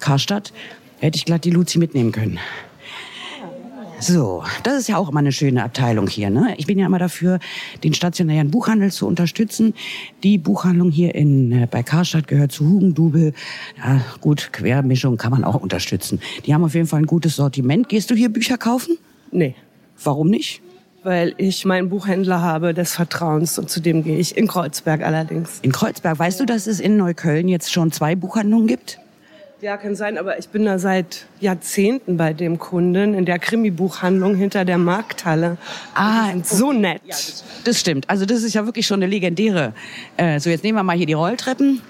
Karstadt. 0.01 0.53
Hätte 0.99 1.17
ich 1.17 1.27
glatt 1.27 1.45
die 1.45 1.51
Luzi 1.51 1.79
mitnehmen 1.79 2.11
können. 2.11 2.39
So, 4.03 4.43
das 4.65 4.79
ist 4.79 4.89
ja 4.89 4.97
auch 4.97 5.09
immer 5.09 5.21
eine 5.21 5.31
schöne 5.31 5.63
Abteilung 5.63 6.09
hier. 6.09 6.29
Ne? 6.29 6.55
Ich 6.57 6.67
bin 6.67 6.77
ja 6.77 6.87
immer 6.87 6.99
dafür, 6.99 7.39
den 7.85 7.95
stationären 7.95 8.51
Buchhandel 8.51 8.91
zu 8.91 9.07
unterstützen. 9.07 9.75
Die 10.25 10.39
Buchhandlung 10.39 10.91
hier 10.91 11.15
in, 11.15 11.53
äh, 11.53 11.69
bei 11.71 11.85
Karstadt 11.85 12.27
gehört 12.27 12.51
zu 12.51 12.69
Hugendubel. 12.69 13.33
Ja, 13.79 14.01
gut, 14.21 14.53
Quermischung 14.53 15.19
kann 15.19 15.31
man 15.31 15.45
auch 15.45 15.55
unterstützen. 15.55 16.21
Die 16.45 16.53
haben 16.53 16.65
auf 16.65 16.75
jeden 16.75 16.89
Fall 16.89 16.99
ein 16.99 17.07
gutes 17.07 17.37
Sortiment. 17.37 17.89
Gehst 17.89 18.11
du 18.11 18.17
hier 18.17 18.29
Bücher 18.29 18.59
kaufen? 18.59 18.99
nee. 19.31 19.55
Warum 20.03 20.31
nicht? 20.31 20.63
Weil 21.05 21.35
ich 21.37 21.65
meinen 21.65 21.89
Buchhändler 21.89 22.43
habe 22.43 22.75
des 22.75 22.95
Vertrauens 22.95 23.57
und 23.57 23.71
zu 23.71 23.81
dem 23.81 24.03
gehe 24.03 24.19
ich 24.19 24.37
in 24.37 24.49
Kreuzberg 24.49 25.03
allerdings. 25.03 25.61
In 25.63 25.71
Kreuzberg. 25.71 26.19
Weißt 26.19 26.41
du, 26.41 26.45
dass 26.45 26.67
es 26.67 26.81
in 26.81 26.97
Neukölln 26.97 27.47
jetzt 27.47 27.73
schon 27.73 27.93
zwei 27.93 28.17
Buchhandlungen 28.17 28.67
gibt? 28.67 28.99
Ja, 29.61 29.77
kann 29.77 29.95
sein, 29.95 30.19
aber 30.19 30.41
ich 30.41 30.49
bin 30.49 30.65
da 30.65 30.81
seit 30.81 31.27
Jahrzehnten 31.43 32.17
bei 32.17 32.33
dem 32.33 32.59
Kunden 32.59 33.15
in 33.15 33.25
der 33.25 33.39
Krimi-Buchhandlung 33.39 34.35
hinter 34.35 34.65
der 34.65 34.79
Markthalle. 34.79 35.59
Ah, 35.95 36.31
so 36.43 36.73
nett. 36.73 37.03
Das 37.65 37.79
stimmt. 37.81 38.09
Also 38.09 38.25
das 38.27 38.43
ist 38.43 38.55
ja 38.55 38.65
wirklich 38.65 38.87
schon 38.87 39.03
eine 39.03 39.07
legendäre. 39.07 39.75
Äh, 40.17 40.41
so, 40.41 40.51
jetzt 40.51 40.65
nehmen 40.65 40.79
wir 40.79 40.83
mal 40.83 40.97
hier 40.97 41.07
die 41.07 41.13
Rolltreppen. 41.13 41.81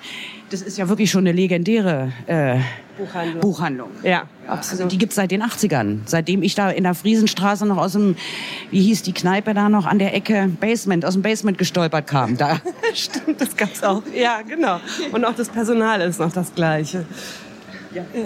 Das 0.51 0.61
ist 0.61 0.77
ja 0.77 0.89
wirklich 0.89 1.11
schon 1.11 1.21
eine 1.21 1.33
legendäre 1.33 2.13
äh, 2.27 2.59
Buchhandlung. 2.99 3.41
Buchhandlung. 3.41 3.89
Ja, 4.03 4.25
Also 4.47 4.73
absolut. 4.73 4.93
die 4.93 4.99
gibt's 4.99 5.15
seit 5.15 5.31
den 5.31 5.43
80ern. 5.43 6.01
Seitdem 6.05 6.43
ich 6.43 6.55
da 6.55 6.71
in 6.71 6.85
der 6.85 6.95
Friesenstraße 6.95 7.65
noch 7.65 7.79
aus 7.79 7.93
dem, 7.93 8.17
wie 8.71 8.83
hieß 8.83 9.03
die 9.03 9.15
Kneipe 9.15 9.55
da 9.55 9.71
noch 9.71 9.87
an 9.87 9.99
der 9.99 10.15
Ecke, 10.15 10.51
Basement, 10.61 11.07
aus 11.07 11.15
dem 11.15 11.23
Basement 11.23 11.57
gestolpert 11.57 12.07
kam. 12.07 12.37
Da. 12.37 12.61
Stimmt, 12.95 13.41
das 13.41 13.57
gab's 13.57 13.83
auch. 13.83 14.03
Ja, 14.15 14.43
genau. 14.43 14.79
Und 15.13 15.25
auch 15.25 15.35
das 15.35 15.49
Personal 15.49 16.03
ist 16.03 16.21
noch 16.21 16.33
das 16.33 16.55
Gleiche. 16.55 17.07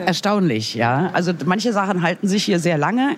Erstaunlich, 0.04 0.74
ja. 0.74 1.10
Also 1.12 1.32
manche 1.44 1.72
Sachen 1.72 2.02
halten 2.02 2.28
sich 2.28 2.44
hier 2.44 2.58
sehr 2.58 2.78
lange. 2.78 3.16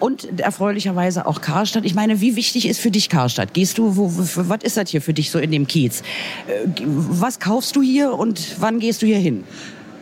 Und 0.00 0.40
erfreulicherweise 0.40 1.24
auch 1.24 1.40
Karstadt. 1.40 1.84
Ich 1.84 1.94
meine, 1.94 2.20
wie 2.20 2.36
wichtig 2.36 2.68
ist 2.68 2.80
für 2.80 2.90
dich 2.90 3.08
Karstadt? 3.08 3.54
Gehst 3.54 3.78
du, 3.78 3.96
wo, 3.96 4.10
was 4.12 4.62
ist 4.62 4.76
das 4.76 4.90
hier 4.90 5.00
für 5.00 5.14
dich 5.14 5.30
so 5.30 5.38
in 5.38 5.52
dem 5.52 5.66
Kiez? 5.66 6.02
Äh, 6.48 6.68
Was 6.84 7.38
kaufst 7.38 7.76
du 7.76 7.82
hier 7.82 8.12
und 8.12 8.60
wann 8.60 8.80
gehst 8.80 9.02
du 9.02 9.06
hier 9.06 9.18
hin? 9.18 9.44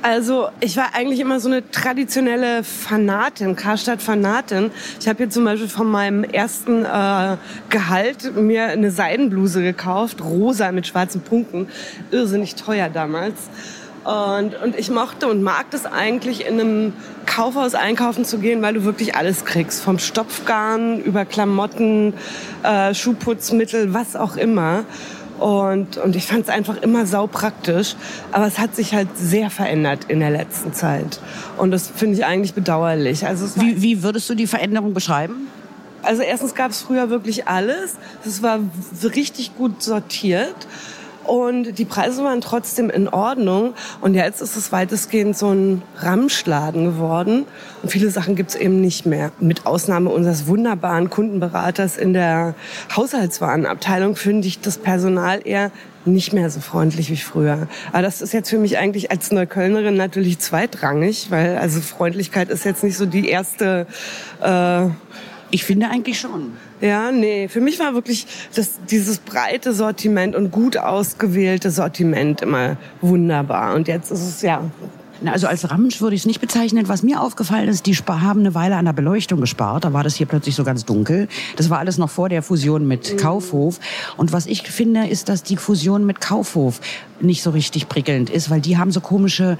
Also 0.02 0.48
ich 0.58 0.76
war 0.76 0.94
eigentlich 0.94 1.20
immer 1.20 1.38
so 1.38 1.48
eine 1.48 1.70
traditionelle 1.70 2.64
Fanatin, 2.64 3.54
Karstadt-Fanatin. 3.54 4.72
Ich 4.98 5.06
habe 5.06 5.18
hier 5.18 5.30
zum 5.30 5.44
Beispiel 5.44 5.68
von 5.68 5.88
meinem 5.88 6.24
ersten 6.24 6.84
äh, 6.84 7.36
Gehalt 7.68 8.34
mir 8.34 8.66
eine 8.66 8.90
Seidenbluse 8.90 9.62
gekauft, 9.62 10.20
rosa 10.20 10.72
mit 10.72 10.88
schwarzen 10.88 11.20
Punkten, 11.20 11.68
irrsinnig 12.10 12.56
teuer 12.56 12.88
damals. 12.88 13.34
Und, 14.04 14.60
und 14.60 14.76
ich 14.76 14.90
mochte 14.90 15.28
und 15.28 15.42
mag 15.42 15.70
das 15.70 15.86
eigentlich, 15.86 16.44
in 16.46 16.60
einem 16.60 16.92
Kaufhaus 17.26 17.74
einkaufen 17.74 18.24
zu 18.24 18.38
gehen, 18.38 18.60
weil 18.62 18.74
du 18.74 18.84
wirklich 18.84 19.14
alles 19.14 19.44
kriegst. 19.44 19.82
Vom 19.82 19.98
Stopfgarn 19.98 21.00
über 21.00 21.24
Klamotten, 21.24 22.14
äh, 22.64 22.94
Schuhputzmittel, 22.94 23.94
was 23.94 24.16
auch 24.16 24.36
immer. 24.36 24.84
Und, 25.38 25.98
und 25.98 26.16
ich 26.16 26.26
fand 26.26 26.42
es 26.42 26.48
einfach 26.48 26.82
immer 26.82 27.06
sau 27.06 27.26
praktisch. 27.26 27.94
Aber 28.32 28.46
es 28.46 28.58
hat 28.58 28.74
sich 28.74 28.92
halt 28.92 29.08
sehr 29.16 29.50
verändert 29.50 30.06
in 30.08 30.20
der 30.20 30.30
letzten 30.30 30.72
Zeit. 30.72 31.20
Und 31.56 31.70
das 31.70 31.88
finde 31.88 32.16
ich 32.16 32.24
eigentlich 32.24 32.54
bedauerlich. 32.54 33.26
Also, 33.26 33.60
Wie, 33.60 33.82
wie 33.82 34.02
würdest 34.02 34.28
du 34.28 34.34
die 34.34 34.46
Veränderung 34.46 34.94
beschreiben? 34.94 35.48
also 36.02 36.22
erstens 36.22 36.54
gab 36.54 36.70
es 36.70 36.82
früher 36.82 37.10
wirklich 37.10 37.48
alles. 37.48 37.96
Es 38.24 38.42
war 38.42 38.60
richtig 39.02 39.56
gut 39.56 39.82
sortiert. 39.82 40.54
Und 41.24 41.78
die 41.78 41.84
Preise 41.84 42.24
waren 42.24 42.40
trotzdem 42.40 42.90
in 42.90 43.08
Ordnung. 43.08 43.74
Und 44.00 44.14
jetzt 44.14 44.40
ist 44.40 44.56
es 44.56 44.72
weitestgehend 44.72 45.36
so 45.36 45.50
ein 45.50 45.82
Ramschladen 45.98 46.84
geworden. 46.84 47.46
Und 47.82 47.90
viele 47.90 48.10
Sachen 48.10 48.36
gibt's 48.36 48.54
eben 48.54 48.80
nicht 48.80 49.06
mehr. 49.06 49.32
Mit 49.40 49.66
Ausnahme 49.66 50.10
unseres 50.10 50.46
wunderbaren 50.46 51.10
Kundenberaters 51.10 51.96
in 51.96 52.12
der 52.12 52.54
Haushaltswarenabteilung 52.96 54.16
finde 54.16 54.48
ich 54.48 54.60
das 54.60 54.78
Personal 54.78 55.40
eher 55.44 55.70
nicht 56.04 56.32
mehr 56.32 56.50
so 56.50 56.60
freundlich 56.60 57.10
wie 57.10 57.16
früher. 57.16 57.68
Aber 57.92 58.02
das 58.02 58.22
ist 58.22 58.32
jetzt 58.32 58.50
für 58.50 58.58
mich 58.58 58.78
eigentlich 58.78 59.10
als 59.10 59.30
Neuköllnerin 59.30 59.96
natürlich 59.96 60.38
zweitrangig, 60.38 61.30
weil 61.30 61.56
also 61.58 61.80
Freundlichkeit 61.80 62.48
ist 62.48 62.64
jetzt 62.64 62.82
nicht 62.82 62.96
so 62.96 63.06
die 63.06 63.28
erste 63.28 63.86
äh, 64.40 64.86
Ich 65.54 65.64
finde 65.64 65.90
eigentlich 65.90 66.18
schon. 66.18 66.54
ja, 66.80 67.12
nee, 67.12 67.46
für 67.46 67.60
mich 67.60 67.78
war 67.78 67.92
wirklich 67.92 68.26
das, 68.54 68.80
dieses 68.90 69.18
breite 69.18 69.74
Sortiment 69.74 70.34
und 70.34 70.50
gut 70.50 70.78
ausgewählte 70.78 71.70
Sortiment 71.70 72.40
immer 72.40 72.78
wunderbar. 73.02 73.74
Und 73.74 73.86
jetzt 73.86 74.10
ist 74.10 74.26
es 74.26 74.40
ja 74.40 74.62
Na, 75.22 75.32
Also 75.32 75.46
als 75.46 75.70
Ramsch 75.70 76.00
würde 76.00 76.16
ich 76.16 76.22
es 76.22 76.26
nicht 76.26 76.40
bezeichnen. 76.40 76.88
Was 76.88 77.02
mir 77.02 77.20
aufgefallen 77.20 77.68
ist, 77.68 77.86
die 77.86 77.94
haben 77.94 78.40
eine 78.40 78.54
Weile 78.54 78.76
an 78.76 78.84
der 78.84 78.92
Beleuchtung 78.92 79.40
gespart. 79.40 79.84
Da 79.84 79.92
war 79.92 80.02
das 80.02 80.16
hier 80.16 80.26
plötzlich 80.26 80.54
so 80.54 80.64
ganz 80.64 80.84
dunkel. 80.84 81.28
Das 81.56 81.70
war 81.70 81.78
alles 81.78 81.98
noch 81.98 82.10
vor 82.10 82.28
der 82.28 82.42
Fusion 82.42 82.86
mit 82.86 83.18
Kaufhof. 83.18 83.78
Und 84.16 84.32
was 84.32 84.46
ich 84.46 84.62
finde, 84.62 85.06
ist, 85.06 85.28
dass 85.28 85.42
die 85.42 85.56
Fusion 85.56 86.04
mit 86.06 86.20
Kaufhof 86.20 86.80
nicht 87.20 87.42
so 87.42 87.50
richtig 87.50 87.88
prickelnd 87.88 88.30
ist, 88.30 88.50
weil 88.50 88.60
die 88.60 88.78
haben 88.78 88.90
so 88.90 89.00
komische, 89.00 89.56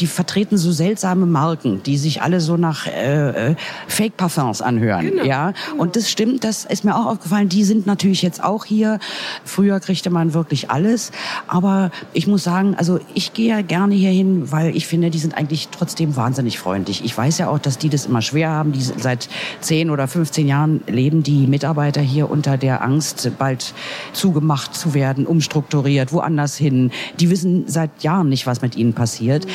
die 0.00 0.06
vertreten 0.06 0.56
so 0.56 0.72
seltsame 0.72 1.26
Marken, 1.26 1.82
die 1.82 1.98
sich 1.98 2.22
alle 2.22 2.40
so 2.40 2.56
nach 2.56 2.86
äh, 2.86 3.50
äh, 3.50 3.54
Fake 3.86 4.16
Parfums 4.16 4.62
anhören. 4.62 5.12
Ja, 5.24 5.52
und 5.78 5.96
das 5.96 6.10
stimmt, 6.10 6.44
das 6.44 6.64
ist 6.64 6.84
mir 6.84 6.96
auch 6.96 7.06
aufgefallen. 7.06 7.48
Die 7.48 7.64
sind 7.64 7.86
natürlich 7.86 8.22
jetzt 8.22 8.42
auch 8.42 8.64
hier. 8.64 8.98
Früher 9.44 9.78
kriegte 9.80 10.10
man 10.10 10.32
wirklich 10.32 10.70
alles, 10.70 11.12
aber 11.46 11.90
ich 12.12 12.26
muss 12.26 12.44
sagen, 12.44 12.74
also 12.76 12.98
ich 13.14 13.34
gehe 13.34 13.50
ja 13.50 13.60
gerne 13.60 13.94
hier 13.94 14.10
hin, 14.10 14.50
weil 14.50 14.74
ich 14.74 14.86
finde, 14.86 15.01
die 15.10 15.18
sind 15.18 15.36
eigentlich 15.36 15.68
trotzdem 15.68 16.16
wahnsinnig 16.16 16.58
freundlich. 16.58 17.04
Ich 17.04 17.16
weiß 17.16 17.38
ja 17.38 17.48
auch, 17.48 17.58
dass 17.58 17.78
die 17.78 17.88
das 17.88 18.06
immer 18.06 18.22
schwer 18.22 18.50
haben. 18.50 18.72
Die 18.72 18.80
seit 18.80 19.28
10 19.60 19.90
oder 19.90 20.08
15 20.08 20.48
Jahren 20.48 20.82
leben 20.86 21.22
die 21.22 21.46
Mitarbeiter 21.46 22.00
hier 22.00 22.30
unter 22.30 22.56
der 22.56 22.82
Angst, 22.82 23.30
bald 23.38 23.74
zugemacht 24.12 24.74
zu 24.74 24.94
werden, 24.94 25.26
umstrukturiert, 25.26 26.12
woanders 26.12 26.56
hin. 26.56 26.90
Die 27.20 27.30
wissen 27.30 27.64
seit 27.66 28.02
Jahren 28.02 28.28
nicht, 28.28 28.46
was 28.46 28.62
mit 28.62 28.76
ihnen 28.76 28.92
passiert. 28.92 29.46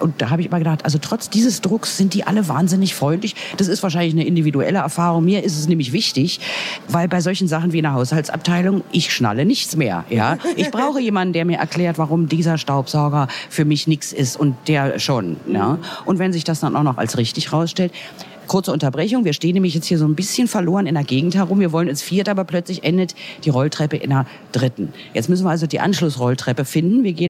Und 0.00 0.20
da 0.20 0.30
habe 0.30 0.42
ich 0.42 0.48
immer 0.48 0.58
gedacht, 0.58 0.84
also 0.84 0.98
trotz 0.98 1.30
dieses 1.30 1.60
Drucks 1.60 1.96
sind 1.96 2.14
die 2.14 2.24
alle 2.24 2.48
wahnsinnig 2.48 2.94
freundlich. 2.94 3.34
Das 3.56 3.68
ist 3.68 3.82
wahrscheinlich 3.82 4.14
eine 4.14 4.24
individuelle 4.26 4.78
Erfahrung. 4.78 5.24
Mir 5.24 5.44
ist 5.44 5.58
es 5.58 5.68
nämlich 5.68 5.92
wichtig, 5.92 6.40
weil 6.88 7.08
bei 7.08 7.20
solchen 7.20 7.48
Sachen 7.48 7.72
wie 7.72 7.78
in 7.78 7.84
der 7.84 7.94
Haushaltsabteilung, 7.94 8.82
ich 8.92 9.12
schnalle 9.12 9.44
nichts 9.44 9.76
mehr. 9.76 10.04
Ja, 10.10 10.38
Ich 10.56 10.70
brauche 10.70 11.00
jemanden, 11.00 11.32
der 11.32 11.44
mir 11.44 11.58
erklärt, 11.58 11.98
warum 11.98 12.28
dieser 12.28 12.58
Staubsauger 12.58 13.28
für 13.48 13.64
mich 13.64 13.86
nichts 13.86 14.12
ist 14.12 14.38
und 14.38 14.56
der 14.66 14.98
schon. 14.98 15.36
Ja? 15.52 15.78
Und 16.04 16.18
wenn 16.18 16.32
sich 16.32 16.44
das 16.44 16.60
dann 16.60 16.76
auch 16.76 16.82
noch 16.82 16.98
als 16.98 17.16
richtig 17.16 17.52
rausstellt, 17.52 17.92
Kurze 18.50 18.72
Unterbrechung. 18.72 19.24
Wir 19.24 19.32
stehen 19.32 19.54
nämlich 19.54 19.74
jetzt 19.74 19.86
hier 19.86 19.96
so 19.96 20.04
ein 20.04 20.16
bisschen 20.16 20.48
verloren 20.48 20.88
in 20.88 20.96
der 20.96 21.04
Gegend 21.04 21.36
herum. 21.36 21.60
Wir 21.60 21.70
wollen 21.70 21.86
ins 21.86 22.02
vierte, 22.02 22.32
aber 22.32 22.42
plötzlich 22.42 22.82
endet 22.82 23.14
die 23.44 23.50
Rolltreppe 23.50 23.96
in 23.96 24.10
der 24.10 24.26
dritten. 24.50 24.92
Jetzt 25.14 25.28
müssen 25.28 25.44
wir 25.44 25.50
also 25.50 25.68
die 25.68 25.78
Anschlussrolltreppe 25.78 26.64
finden. 26.64 27.04
Wir 27.04 27.12
gehen 27.12 27.29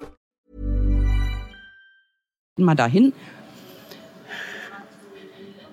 mal 2.63 2.75
dahin. 2.75 3.13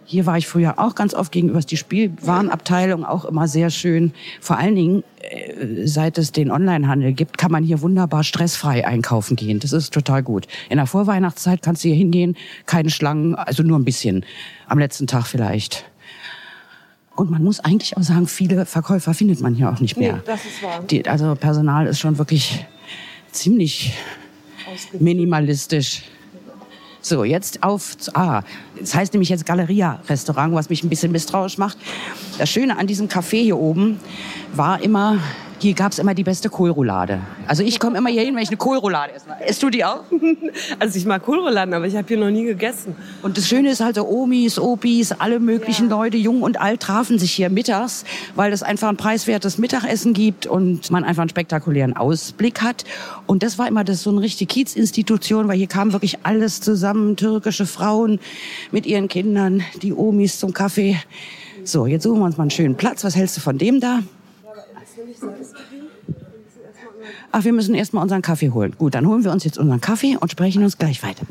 Hier 0.04 0.25
war 0.25 0.38
ich 0.38 0.47
früher 0.47 0.78
auch 0.78 0.95
ganz 0.95 1.12
oft 1.12 1.30
gegenüber 1.33 1.61
die 1.61 1.76
Spielwarenabteilung 1.76 3.04
auch 3.04 3.26
immer 3.26 3.47
sehr 3.47 3.68
schön. 3.68 4.14
Vor 4.40 4.57
allen 4.57 4.75
Dingen, 4.75 5.04
äh, 5.21 5.87
seit 5.87 6.16
es 6.16 6.33
den 6.33 6.50
Onlinehandel 6.50 7.12
gibt, 7.12 7.37
kann 7.37 7.52
man 7.52 7.62
hier 7.62 7.83
wunderbar 7.83 8.25
stressfrei 8.25 8.87
einkaufen 8.87 9.37
gehen. 9.37 9.61
Das 9.61 9.75
ist 9.75 9.92
total 9.92 10.23
gut. 10.23 10.47
In 10.71 10.78
der 10.78 10.87
Vorweihnachtszeit 10.87 11.61
kannst 11.61 11.85
du 11.85 11.88
hier 11.88 11.97
hingehen, 11.97 12.38
keine 12.64 12.88
Schlangen, 12.88 13.35
also 13.35 13.62
nur 13.62 13.78
ein 13.78 13.85
bisschen. 13.85 14.25
Am 14.66 14.78
letzten 14.78 15.07
Tag 15.07 15.26
vielleicht. 15.26 15.85
Und 17.14 17.30
man 17.30 17.45
muss 17.45 17.61
eigentlich 17.61 17.95
auch 17.99 18.02
sagen, 18.02 18.28
viele 18.28 18.64
Verkäufer 18.64 19.12
findet 19.12 19.42
man 19.42 19.54
hier 19.54 19.68
auch 19.71 19.80
nicht 19.80 19.99
mehr. 19.99 20.14
Nee, 20.14 20.23
das 20.25 20.45
ist 20.47 20.62
wahr. 20.62 20.85
Die, 20.88 21.07
also 21.07 21.35
Personal 21.35 21.87
ist 21.87 21.99
schon 21.99 22.16
wirklich 22.16 22.64
ziemlich 23.30 23.92
minimalistisch. 24.99 26.04
So, 27.08 27.24
jetzt 27.24 27.62
auf, 27.62 27.96
zu- 27.96 28.14
ah, 28.14 28.42
das 28.78 28.94
heißt 28.94 29.14
nämlich 29.14 29.30
jetzt 29.30 29.46
Galeria-Restaurant, 29.46 30.52
was 30.54 30.68
mich 30.68 30.84
ein 30.84 30.90
bisschen 30.90 31.10
misstrauisch 31.10 31.56
macht. 31.56 31.78
Das 32.36 32.50
Schöne 32.50 32.76
an 32.78 32.86
diesem 32.86 33.08
Café 33.08 33.40
hier 33.42 33.56
oben 33.56 33.98
war 34.54 34.82
immer 34.82 35.16
Hier 35.60 35.74
gab's 35.74 35.98
immer 35.98 36.14
die 36.14 36.22
beste 36.22 36.48
Kohlroulade. 36.48 37.20
Also 37.48 37.64
ich 37.64 37.80
komme 37.80 37.98
immer 37.98 38.10
hier 38.10 38.22
hin, 38.22 38.36
wenn 38.36 38.42
ich 38.42 38.48
eine 38.48 38.58
Kohlroulade 38.58 39.12
esse. 39.12 39.26
Isst 39.48 39.62
du 39.62 39.70
die 39.70 39.84
auch? 39.84 40.04
Also 40.78 40.98
ich 40.98 41.06
mag 41.06 41.24
Kohlrouladen, 41.24 41.74
aber 41.74 41.86
ich 41.86 41.96
habe 41.96 42.06
hier 42.06 42.18
noch 42.18 42.30
nie 42.30 42.44
gegessen. 42.44 42.94
Und 43.22 43.36
das 43.36 43.48
Schöne 43.48 43.70
ist 43.70 43.80
halt 43.80 43.96
so 43.96 44.06
Omis, 44.06 44.58
Opis, 44.58 45.12
alle 45.12 45.40
möglichen 45.40 45.88
Leute, 45.88 46.16
jung 46.16 46.42
und 46.42 46.60
alt, 46.60 46.80
trafen 46.80 47.18
sich 47.18 47.32
hier 47.32 47.50
mittags, 47.50 48.04
weil 48.34 48.52
es 48.52 48.62
einfach 48.62 48.88
ein 48.88 48.96
preiswertes 48.96 49.58
Mittagessen 49.58 50.12
gibt 50.12 50.46
und 50.46 50.90
man 50.90 51.04
einfach 51.04 51.22
einen 51.22 51.30
spektakulären 51.30 51.96
Ausblick 51.96 52.62
hat. 52.62 52.84
Und 53.26 53.42
das 53.42 53.58
war 53.58 53.66
immer 53.66 53.82
das 53.82 54.02
so 54.02 54.10
eine 54.10 54.20
richtige 54.20 54.52
Kiezinstitution, 54.52 55.48
weil 55.48 55.56
hier 55.56 55.66
kam 55.66 55.92
wirklich 55.92 56.18
alles 56.22 56.60
zusammen, 56.60 57.16
türkische 57.16 57.66
Frauen 57.66 58.20
mit 58.70 58.86
ihren 58.86 59.08
Kindern, 59.08 59.62
die 59.82 59.92
Omis 59.92 60.38
zum 60.38 60.52
Kaffee. 60.52 60.96
So, 61.64 61.86
jetzt 61.86 62.04
suchen 62.04 62.20
wir 62.20 62.26
uns 62.26 62.36
mal 62.36 62.44
einen 62.44 62.50
schönen 62.50 62.76
Platz. 62.76 63.04
Was 63.04 63.16
hältst 63.16 63.36
du 63.36 63.40
von 63.40 63.58
dem 63.58 63.80
da? 63.80 64.00
Ach, 67.32 67.44
wir 67.44 67.52
müssen 67.52 67.74
erst 67.74 67.92
mal 67.92 68.02
unseren 68.02 68.22
Kaffee 68.22 68.50
holen. 68.50 68.74
Gut, 68.78 68.94
dann 68.94 69.06
holen 69.06 69.24
wir 69.24 69.32
uns 69.32 69.44
jetzt 69.44 69.58
unseren 69.58 69.80
Kaffee 69.80 70.16
und 70.16 70.30
sprechen 70.30 70.62
uns 70.64 70.78
gleich 70.78 71.02
weiter. 71.02 71.26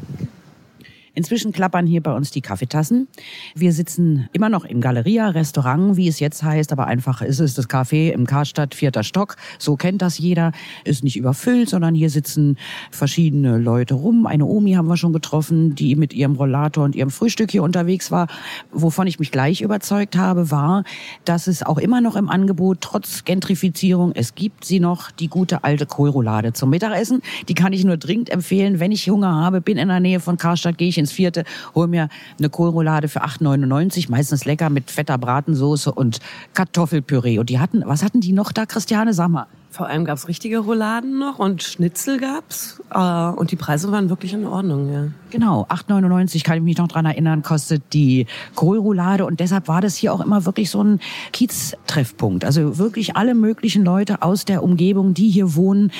Inzwischen 1.17 1.51
klappern 1.51 1.87
hier 1.87 2.03
bei 2.03 2.13
uns 2.13 2.29
die 2.29 2.41
Kaffeetassen. 2.41 3.07
Wir 3.55 3.73
sitzen 3.73 4.29
immer 4.33 4.49
noch 4.49 4.65
im 4.65 4.81
Galeria 4.81 5.29
Restaurant, 5.29 5.97
wie 5.97 6.07
es 6.07 6.19
jetzt 6.19 6.43
heißt, 6.43 6.71
aber 6.71 6.85
einfach 6.85 7.23
ist 7.23 7.39
es 7.39 7.55
das 7.55 7.67
Café 7.67 8.11
im 8.11 8.27
Karstadt, 8.27 8.75
vierter 8.75 9.01
Stock. 9.01 9.35
So 9.57 9.77
kennt 9.77 10.03
das 10.03 10.19
jeder. 10.19 10.51
Ist 10.83 11.03
nicht 11.03 11.17
überfüllt, 11.17 11.69
sondern 11.69 11.95
hier 11.95 12.11
sitzen 12.11 12.59
verschiedene 12.91 13.57
Leute 13.57 13.95
rum. 13.95 14.27
Eine 14.27 14.45
Omi 14.45 14.73
haben 14.73 14.87
wir 14.87 14.95
schon 14.95 15.11
getroffen, 15.11 15.73
die 15.73 15.95
mit 15.95 16.13
ihrem 16.13 16.35
Rollator 16.35 16.85
und 16.85 16.95
ihrem 16.95 17.09
Frühstück 17.09 17.49
hier 17.49 17.63
unterwegs 17.63 18.11
war. 18.11 18.27
Wovon 18.71 19.07
ich 19.07 19.17
mich 19.17 19.31
gleich 19.31 19.61
überzeugt 19.61 20.17
habe, 20.17 20.51
war, 20.51 20.83
dass 21.25 21.47
es 21.47 21.63
auch 21.63 21.79
immer 21.79 21.99
noch 21.99 22.15
im 22.15 22.29
Angebot, 22.29 22.77
trotz 22.81 23.25
Gentrifizierung, 23.25 24.11
es 24.13 24.35
gibt 24.35 24.65
sie 24.65 24.79
noch, 24.79 25.09
die 25.09 25.29
gute 25.29 25.63
alte 25.63 25.87
Kohlroulade 25.87 26.53
zum 26.53 26.69
Mittagessen. 26.69 27.23
Die 27.49 27.55
kann 27.55 27.73
ich 27.73 27.83
nur 27.83 27.97
dringend 27.97 28.29
empfehlen. 28.29 28.79
Wenn 28.79 28.91
ich 28.91 29.09
Hunger 29.09 29.33
habe, 29.33 29.61
bin 29.61 29.79
in 29.79 29.87
der 29.87 29.99
Nähe 29.99 30.19
von 30.19 30.37
Karstadt, 30.37 30.77
gehe 30.77 30.89
ich 30.89 30.99
ins 30.99 31.06
Vierte, 31.11 31.43
hol 31.75 31.87
mir 31.87 32.09
eine 32.37 32.49
Kohlroulade 32.49 33.07
für 33.07 33.23
8,99, 33.23 34.09
meistens 34.09 34.45
lecker 34.45 34.69
mit 34.69 34.91
fetter 34.91 35.17
Bratensoße 35.17 35.91
und 35.91 36.19
Kartoffelpüree. 36.53 37.39
Und 37.39 37.49
die 37.49 37.59
hatten, 37.59 37.83
was 37.85 38.03
hatten 38.03 38.21
die 38.21 38.33
noch 38.33 38.51
da, 38.51 38.65
Christiane? 38.65 39.13
Sag 39.13 39.29
mal. 39.29 39.47
Vor 39.77 39.87
allem 39.87 40.05
gab's 40.05 40.27
richtige 40.27 40.57
Rouladen 40.57 41.19
noch 41.19 41.37
und 41.37 41.61
Schnitzel 41.61 42.19
gab's. 42.19 42.81
Äh, 42.91 42.97
und 42.97 43.51
die 43.51 43.55
Preise 43.55 43.91
waren 43.91 44.09
wirklich 44.09 44.33
in 44.33 44.43
Ordnung, 44.47 44.91
ja. 44.91 45.09
Genau, 45.29 45.67
8,99 45.69 46.43
kann 46.43 46.57
ich 46.57 46.63
mich 46.63 46.77
noch 46.79 46.87
dran 46.87 47.05
erinnern, 47.05 47.43
kostet 47.43 47.93
die 47.93 48.25
Kohlroulade 48.55 49.23
und 49.23 49.39
deshalb 49.39 49.67
war 49.67 49.79
das 49.79 49.95
hier 49.95 50.13
auch 50.13 50.19
immer 50.19 50.45
wirklich 50.45 50.71
so 50.71 50.83
ein 50.83 50.99
Kiez-Treffpunkt. 51.31 52.43
Also 52.43 52.79
wirklich 52.79 53.15
alle 53.15 53.35
möglichen 53.35 53.85
Leute 53.85 54.23
aus 54.23 54.45
der 54.45 54.63
Umgebung, 54.63 55.13
die 55.13 55.29
hier 55.29 55.53
wohnen, 55.53 55.91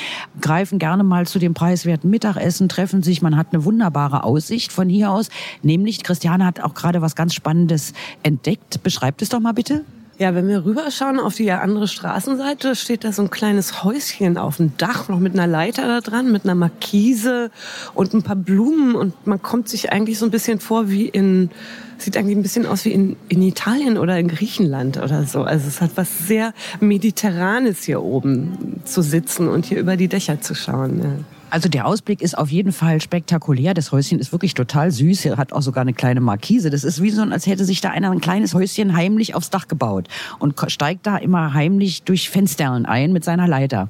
greifen 0.41 0.79
gerne 0.79 1.03
mal 1.03 1.27
zu 1.27 1.37
dem 1.37 1.53
preiswerten 1.53 2.09
Mittagessen, 2.09 2.69
treffen 2.69 3.03
sich. 3.03 3.21
Man 3.21 3.37
hat 3.37 3.53
eine 3.53 3.63
wunderbare 3.63 4.23
Aussicht 4.23 4.71
von 4.71 4.89
hier 4.89 5.11
aus. 5.11 5.29
Nämlich, 5.61 6.01
Christiane 6.01 6.47
hat 6.47 6.61
auch 6.61 6.73
gerade 6.73 7.03
was 7.03 7.15
ganz 7.15 7.35
Spannendes 7.35 7.93
entdeckt. 8.23 8.81
Beschreibt 8.81 9.21
es 9.21 9.29
doch 9.29 9.39
mal 9.39 9.53
bitte. 9.53 9.85
Ja, 10.19 10.33
wenn 10.33 10.47
wir 10.47 10.65
rüberschauen 10.65 11.19
auf 11.19 11.35
die 11.35 11.51
andere 11.51 11.87
Straßenseite, 11.87 12.75
steht 12.75 13.03
da 13.03 13.11
so 13.11 13.21
ein 13.21 13.29
kleines 13.29 13.83
Häuschen 13.83 14.39
auf 14.39 14.57
dem 14.57 14.75
Dach, 14.77 15.09
noch 15.09 15.19
mit 15.19 15.33
einer 15.33 15.45
Leiter 15.45 15.85
da 15.87 16.01
dran, 16.01 16.31
mit 16.31 16.43
einer 16.43 16.55
Markise 16.55 17.51
und 17.93 18.15
ein 18.15 18.23
paar 18.23 18.35
Blumen. 18.35 18.95
Und 18.95 19.27
man 19.27 19.39
kommt 19.43 19.69
sich 19.69 19.91
eigentlich 19.91 20.17
so 20.17 20.25
ein 20.25 20.31
bisschen 20.31 20.59
vor 20.59 20.89
wie 20.89 21.07
in, 21.07 21.51
sieht 21.99 22.17
eigentlich 22.17 22.35
ein 22.35 22.41
bisschen 22.41 22.65
aus 22.65 22.83
wie 22.85 22.93
in, 22.93 23.15
in 23.29 23.43
Italien 23.43 23.99
oder 23.99 24.17
in 24.17 24.27
Griechenland 24.27 24.97
oder 24.97 25.23
so. 25.23 25.43
Also 25.43 25.67
es 25.67 25.81
hat 25.81 25.91
was 25.95 26.27
sehr 26.27 26.55
Mediterranes 26.79 27.83
hier 27.83 28.01
oben 28.01 28.81
zu 28.85 29.03
sitzen 29.03 29.47
und 29.47 29.67
hier 29.67 29.77
über 29.77 29.97
die 29.97 30.07
Dächer 30.07 30.41
zu 30.41 30.55
schauen. 30.55 30.99
Ja. 31.03 31.36
Also 31.49 31.69
der 31.69 31.87
Ausblick 31.87 32.21
ist 32.21 32.37
auf 32.37 32.49
jeden 32.49 32.73
Fall 32.73 32.99
spektakulär. 32.99 33.73
Das 33.73 33.93
Häuschen 33.93 34.19
ist 34.19 34.33
wirklich 34.33 34.53
total 34.53 34.91
süß. 34.91 35.25
Er 35.25 35.37
hat 35.37 35.53
auch 35.53 35.61
sogar 35.61 35.81
eine 35.81 35.93
kleine 35.93 36.19
Markise. 36.19 36.69
Das 36.69 36.83
ist 36.83 37.01
wie 37.01 37.09
so, 37.09 37.21
als 37.21 37.47
hätte 37.47 37.63
sich 37.63 37.79
da 37.79 37.89
einer 37.89 38.11
ein 38.11 38.19
kleines 38.19 38.53
Häuschen 38.53 38.95
heimlich 38.95 39.33
aufs 39.33 39.49
Dach 39.49 39.67
gebaut 39.69 40.09
und 40.39 40.55
steigt 40.67 41.07
da 41.07 41.17
immer 41.17 41.53
heimlich 41.53 42.03
durch 42.03 42.29
Fenstern 42.29 42.85
ein 42.85 43.13
mit 43.13 43.23
seiner 43.23 43.47
Leiter. 43.47 43.89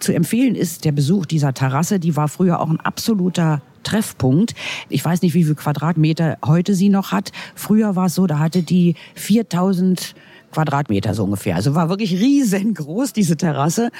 Zu 0.00 0.12
empfehlen 0.12 0.56
ist 0.56 0.84
der 0.84 0.92
Besuch 0.92 1.26
dieser 1.26 1.54
Terrasse. 1.54 2.00
Die 2.00 2.16
war 2.16 2.26
früher 2.26 2.60
auch 2.60 2.70
ein 2.70 2.80
absoluter 2.80 3.62
Treffpunkt. 3.84 4.54
Ich 4.88 5.04
weiß 5.04 5.22
nicht, 5.22 5.34
wie 5.34 5.44
viel 5.44 5.54
Quadratmeter 5.54 6.38
heute 6.44 6.74
sie 6.74 6.88
noch 6.88 7.12
hat. 7.12 7.30
Früher 7.54 7.94
war 7.94 8.06
es 8.06 8.16
so, 8.16 8.26
da 8.26 8.40
hatte 8.40 8.62
die 8.62 8.96
4000 9.14 10.14
Quadratmeter 10.54 11.14
so 11.14 11.24
ungefähr. 11.24 11.56
Also 11.56 11.74
war 11.74 11.88
wirklich 11.88 12.12
riesengroß, 12.12 13.12
diese 13.12 13.36
Terrasse. 13.36 13.90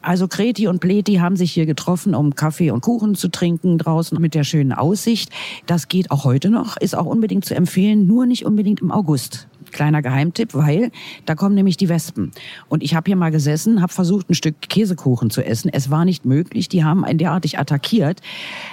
Also 0.00 0.28
Kreti 0.28 0.68
und 0.68 0.80
Pleti 0.80 1.16
haben 1.16 1.36
sich 1.36 1.52
hier 1.52 1.66
getroffen, 1.66 2.14
um 2.14 2.34
Kaffee 2.34 2.70
und 2.70 2.80
Kuchen 2.80 3.16
zu 3.16 3.28
trinken 3.28 3.78
draußen 3.78 4.20
mit 4.20 4.34
der 4.34 4.44
schönen 4.44 4.72
Aussicht. 4.72 5.30
Das 5.66 5.88
geht 5.88 6.10
auch 6.10 6.24
heute 6.24 6.50
noch, 6.50 6.76
ist 6.76 6.96
auch 6.96 7.06
unbedingt 7.06 7.44
zu 7.44 7.54
empfehlen, 7.54 8.06
nur 8.06 8.26
nicht 8.26 8.46
unbedingt 8.46 8.80
im 8.80 8.92
August. 8.92 9.48
Kleiner 9.72 10.02
Geheimtipp, 10.02 10.54
weil 10.54 10.90
da 11.26 11.34
kommen 11.34 11.54
nämlich 11.54 11.76
die 11.76 11.88
Wespen. 11.88 12.30
Und 12.68 12.82
ich 12.82 12.94
habe 12.94 13.06
hier 13.06 13.16
mal 13.16 13.30
gesessen, 13.30 13.82
habe 13.82 13.92
versucht, 13.92 14.30
ein 14.30 14.34
Stück 14.34 14.60
Käsekuchen 14.60 15.30
zu 15.30 15.44
essen. 15.44 15.70
Es 15.72 15.90
war 15.90 16.04
nicht 16.04 16.24
möglich. 16.24 16.68
Die 16.68 16.84
haben 16.84 17.04
einen 17.04 17.18
derartig 17.18 17.58
attackiert. 17.58 18.20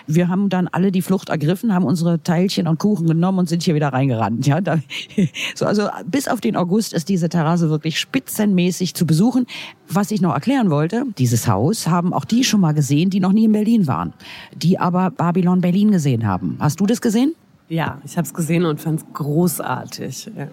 Wir 0.07 0.27
haben 0.27 0.49
dann 0.49 0.67
alle 0.67 0.91
die 0.91 1.01
Flucht 1.01 1.29
ergriffen, 1.29 1.73
haben 1.73 1.85
unsere 1.85 2.21
Teilchen 2.21 2.67
und 2.67 2.79
Kuchen 2.79 3.07
genommen 3.07 3.39
und 3.39 3.49
sind 3.49 3.63
hier 3.63 3.75
wieder 3.75 3.89
reingerannt. 3.89 4.45
Ja, 4.45 4.61
da, 4.61 4.79
so, 5.55 5.65
also 5.65 5.89
bis 6.05 6.27
auf 6.27 6.41
den 6.41 6.55
August 6.55 6.93
ist 6.93 7.09
diese 7.09 7.29
Terrasse 7.29 7.69
wirklich 7.69 7.99
spitzenmäßig 7.99 8.93
zu 8.93 9.05
besuchen. 9.05 9.45
Was 9.87 10.11
ich 10.11 10.21
noch 10.21 10.33
erklären 10.33 10.69
wollte, 10.69 11.03
dieses 11.17 11.47
Haus 11.47 11.87
haben 11.87 12.13
auch 12.13 12.25
die 12.25 12.43
schon 12.43 12.61
mal 12.61 12.73
gesehen, 12.73 13.09
die 13.09 13.19
noch 13.19 13.33
nie 13.33 13.45
in 13.45 13.51
Berlin 13.51 13.87
waren, 13.87 14.13
die 14.55 14.79
aber 14.79 15.11
Babylon 15.11 15.61
Berlin 15.61 15.91
gesehen 15.91 16.25
haben. 16.25 16.57
Hast 16.59 16.79
du 16.79 16.85
das 16.85 17.01
gesehen? 17.01 17.33
Ja, 17.69 18.01
ich 18.03 18.17
habe 18.17 18.25
es 18.25 18.33
gesehen 18.33 18.65
und 18.65 18.81
fand 18.81 18.99
es 18.99 19.05
großartig. 19.13 20.31
Ja. 20.37 20.47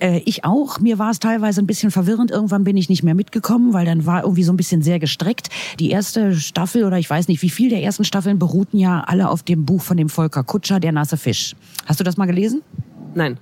Äh, 0.00 0.20
ich 0.24 0.44
auch. 0.44 0.80
Mir 0.80 0.98
war 0.98 1.10
es 1.10 1.18
teilweise 1.18 1.60
ein 1.62 1.66
bisschen 1.66 1.90
verwirrend. 1.90 2.30
Irgendwann 2.30 2.64
bin 2.64 2.76
ich 2.76 2.88
nicht 2.88 3.02
mehr 3.02 3.14
mitgekommen, 3.14 3.72
weil 3.72 3.86
dann 3.86 4.06
war 4.06 4.22
irgendwie 4.22 4.44
so 4.44 4.52
ein 4.52 4.56
bisschen 4.56 4.82
sehr 4.82 4.98
gestreckt. 4.98 5.48
Die 5.78 5.90
erste 5.90 6.34
Staffel 6.34 6.84
oder 6.84 6.98
ich 6.98 7.08
weiß 7.08 7.28
nicht, 7.28 7.42
wie 7.42 7.50
viel 7.50 7.70
der 7.70 7.82
ersten 7.82 8.04
Staffeln 8.04 8.38
beruhten 8.38 8.78
ja 8.78 9.02
alle 9.06 9.28
auf 9.28 9.42
dem 9.42 9.64
Buch 9.64 9.82
von 9.82 9.96
dem 9.96 10.08
Volker 10.08 10.44
Kutscher, 10.44 10.80
Der 10.80 10.92
nasse 10.92 11.16
Fisch. 11.16 11.54
Hast 11.86 12.00
du 12.00 12.04
das 12.04 12.16
mal 12.16 12.26
gelesen? 12.26 12.62
Nein. 13.14 13.38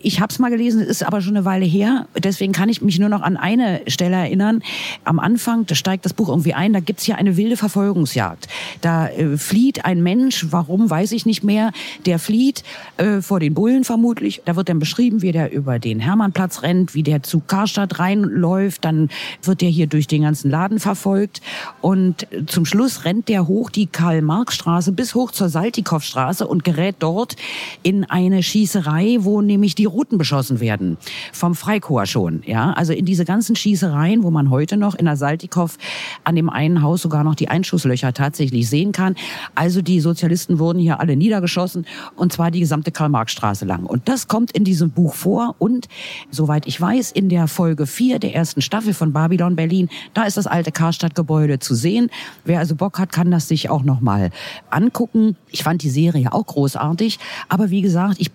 Ich 0.00 0.20
habe 0.20 0.30
es 0.30 0.38
mal 0.38 0.50
gelesen, 0.50 0.80
ist 0.80 1.02
aber 1.02 1.20
schon 1.20 1.36
eine 1.36 1.44
Weile 1.44 1.64
her. 1.64 2.06
Deswegen 2.16 2.52
kann 2.52 2.68
ich 2.68 2.82
mich 2.82 2.98
nur 2.98 3.08
noch 3.08 3.22
an 3.22 3.36
eine 3.36 3.80
Stelle 3.86 4.16
erinnern. 4.16 4.62
Am 5.04 5.18
Anfang, 5.18 5.66
da 5.66 5.74
steigt 5.74 6.04
das 6.04 6.12
Buch 6.12 6.28
irgendwie 6.28 6.54
ein, 6.54 6.72
da 6.72 6.80
gibt's 6.80 7.04
hier 7.04 7.16
eine 7.16 7.36
wilde 7.36 7.56
Verfolgungsjagd. 7.56 8.48
Da 8.80 9.08
äh, 9.08 9.36
flieht 9.38 9.84
ein 9.84 10.02
Mensch, 10.02 10.46
warum 10.50 10.90
weiß 10.90 11.12
ich 11.12 11.26
nicht 11.26 11.42
mehr, 11.42 11.72
der 12.06 12.18
flieht 12.18 12.64
äh, 12.96 13.20
vor 13.22 13.40
den 13.40 13.54
Bullen 13.54 13.84
vermutlich. 13.84 14.42
Da 14.44 14.56
wird 14.56 14.68
dann 14.68 14.78
beschrieben, 14.78 15.22
wie 15.22 15.32
der 15.32 15.52
über 15.52 15.78
den 15.78 16.00
Hermannplatz 16.00 16.62
rennt, 16.62 16.94
wie 16.94 17.02
der 17.02 17.22
zu 17.22 17.40
Karstadt 17.40 17.98
reinläuft. 17.98 18.84
Dann 18.84 19.08
wird 19.42 19.60
der 19.60 19.70
hier 19.70 19.86
durch 19.86 20.06
den 20.06 20.22
ganzen 20.22 20.50
Laden 20.50 20.80
verfolgt. 20.80 21.40
Und 21.80 22.30
äh, 22.32 22.44
zum 22.46 22.66
Schluss 22.66 23.04
rennt 23.04 23.28
der 23.28 23.48
hoch 23.48 23.70
die 23.70 23.86
Karl-Marx-Straße 23.86 24.92
bis 24.92 25.14
hoch 25.14 25.30
zur 25.30 25.48
Saltikow-Straße 25.48 26.46
und 26.46 26.64
gerät 26.64 26.96
dort 26.98 27.36
in 27.82 28.04
eine 28.04 28.42
Schießerei, 28.42 29.18
wo 29.20 29.40
nämlich 29.40 29.77
die 29.78 29.84
Routen 29.84 30.18
beschossen 30.18 30.60
werden. 30.60 30.98
Vom 31.32 31.54
Freikorps 31.54 32.10
schon, 32.10 32.42
ja. 32.44 32.72
Also 32.72 32.92
in 32.92 33.04
diese 33.04 33.24
ganzen 33.24 33.56
Schießereien, 33.56 34.22
wo 34.22 34.30
man 34.30 34.50
heute 34.50 34.76
noch 34.76 34.94
in 34.94 35.04
der 35.04 35.16
Saltikow 35.16 35.76
an 36.24 36.36
dem 36.36 36.50
einen 36.50 36.82
Haus 36.82 37.02
sogar 37.02 37.24
noch 37.24 37.34
die 37.34 37.48
Einschusslöcher 37.48 38.12
tatsächlich 38.12 38.68
sehen 38.68 38.92
kann. 38.92 39.14
Also 39.54 39.82
die 39.82 40.00
Sozialisten 40.00 40.58
wurden 40.58 40.78
hier 40.78 41.00
alle 41.00 41.16
niedergeschossen 41.16 41.86
und 42.16 42.32
zwar 42.32 42.50
die 42.50 42.60
gesamte 42.60 42.92
Karl-Marx-Straße 42.92 43.64
lang. 43.64 43.84
Und 43.84 44.08
das 44.08 44.28
kommt 44.28 44.52
in 44.52 44.64
diesem 44.64 44.90
Buch 44.90 45.14
vor 45.14 45.54
und 45.58 45.88
soweit 46.30 46.66
ich 46.66 46.80
weiß, 46.80 47.12
in 47.12 47.28
der 47.28 47.48
Folge 47.48 47.86
4 47.86 48.18
der 48.18 48.34
ersten 48.34 48.60
Staffel 48.60 48.94
von 48.94 49.12
Babylon 49.12 49.56
Berlin, 49.56 49.88
da 50.14 50.24
ist 50.24 50.36
das 50.36 50.46
alte 50.46 50.72
Karstadt-Gebäude 50.72 51.58
zu 51.58 51.74
sehen. 51.74 52.10
Wer 52.44 52.58
also 52.58 52.74
Bock 52.74 52.98
hat, 52.98 53.12
kann 53.12 53.30
das 53.30 53.48
sich 53.48 53.70
auch 53.70 53.82
noch 53.82 54.00
mal 54.00 54.30
angucken. 54.70 55.36
Ich 55.50 55.62
fand 55.62 55.82
die 55.82 55.90
Serie 55.90 56.32
auch 56.32 56.46
großartig, 56.46 57.18
aber 57.48 57.70
wie 57.70 57.82
gesagt, 57.82 58.16
ich 58.18 58.30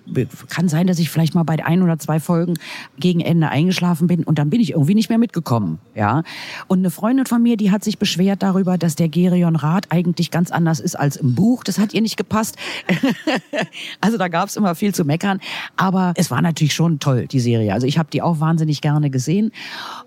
kann 0.50 0.68
sein, 0.70 0.88
dass 0.88 1.00
ich 1.00 1.10
vielleicht 1.10 1.33
mal 1.34 1.44
bei 1.44 1.64
ein 1.64 1.82
oder 1.82 2.00
zwei 2.00 2.20
Folgen 2.20 2.56
gegen 2.98 3.20
Ende 3.20 3.50
eingeschlafen 3.50 4.08
bin 4.08 4.24
und 4.24 4.40
dann 4.40 4.50
bin 4.50 4.62
ich 4.62 4.72
irgendwie 4.72 4.96
nicht 4.96 5.10
mehr 5.10 5.18
mitgekommen, 5.18 5.80
ja. 5.96 6.24
Und 6.68 6.80
eine 6.80 6.90
Freundin 6.90 7.26
von 7.26 7.42
mir, 7.42 7.58
die 7.58 7.72
hat 7.72 7.84
sich 7.84 7.98
beschwert 7.98 8.44
darüber, 8.44 8.78
dass 8.78 8.96
der 8.96 9.10
Gerion 9.10 9.56
Rath 9.56 9.92
eigentlich 9.92 10.32
ganz 10.32 10.52
anders 10.52 10.80
ist 10.80 10.96
als 10.96 11.16
im 11.16 11.36
Buch. 11.36 11.64
Das 11.64 11.80
hat 11.80 11.94
ihr 11.94 12.02
nicht 12.02 12.18
gepasst. 12.18 12.58
also 14.02 14.18
da 14.18 14.28
gab's 14.28 14.56
immer 14.56 14.76
viel 14.76 14.94
zu 14.94 15.06
meckern, 15.06 15.40
aber 15.76 16.14
es 16.16 16.32
war 16.32 16.42
natürlich 16.42 16.74
schon 16.74 17.00
toll 17.00 17.28
die 17.28 17.40
Serie. 17.40 17.74
Also 17.74 17.88
ich 17.88 17.98
habe 17.98 18.10
die 18.12 18.22
auch 18.22 18.40
wahnsinnig 18.40 18.82
gerne 18.82 19.10
gesehen 19.10 19.52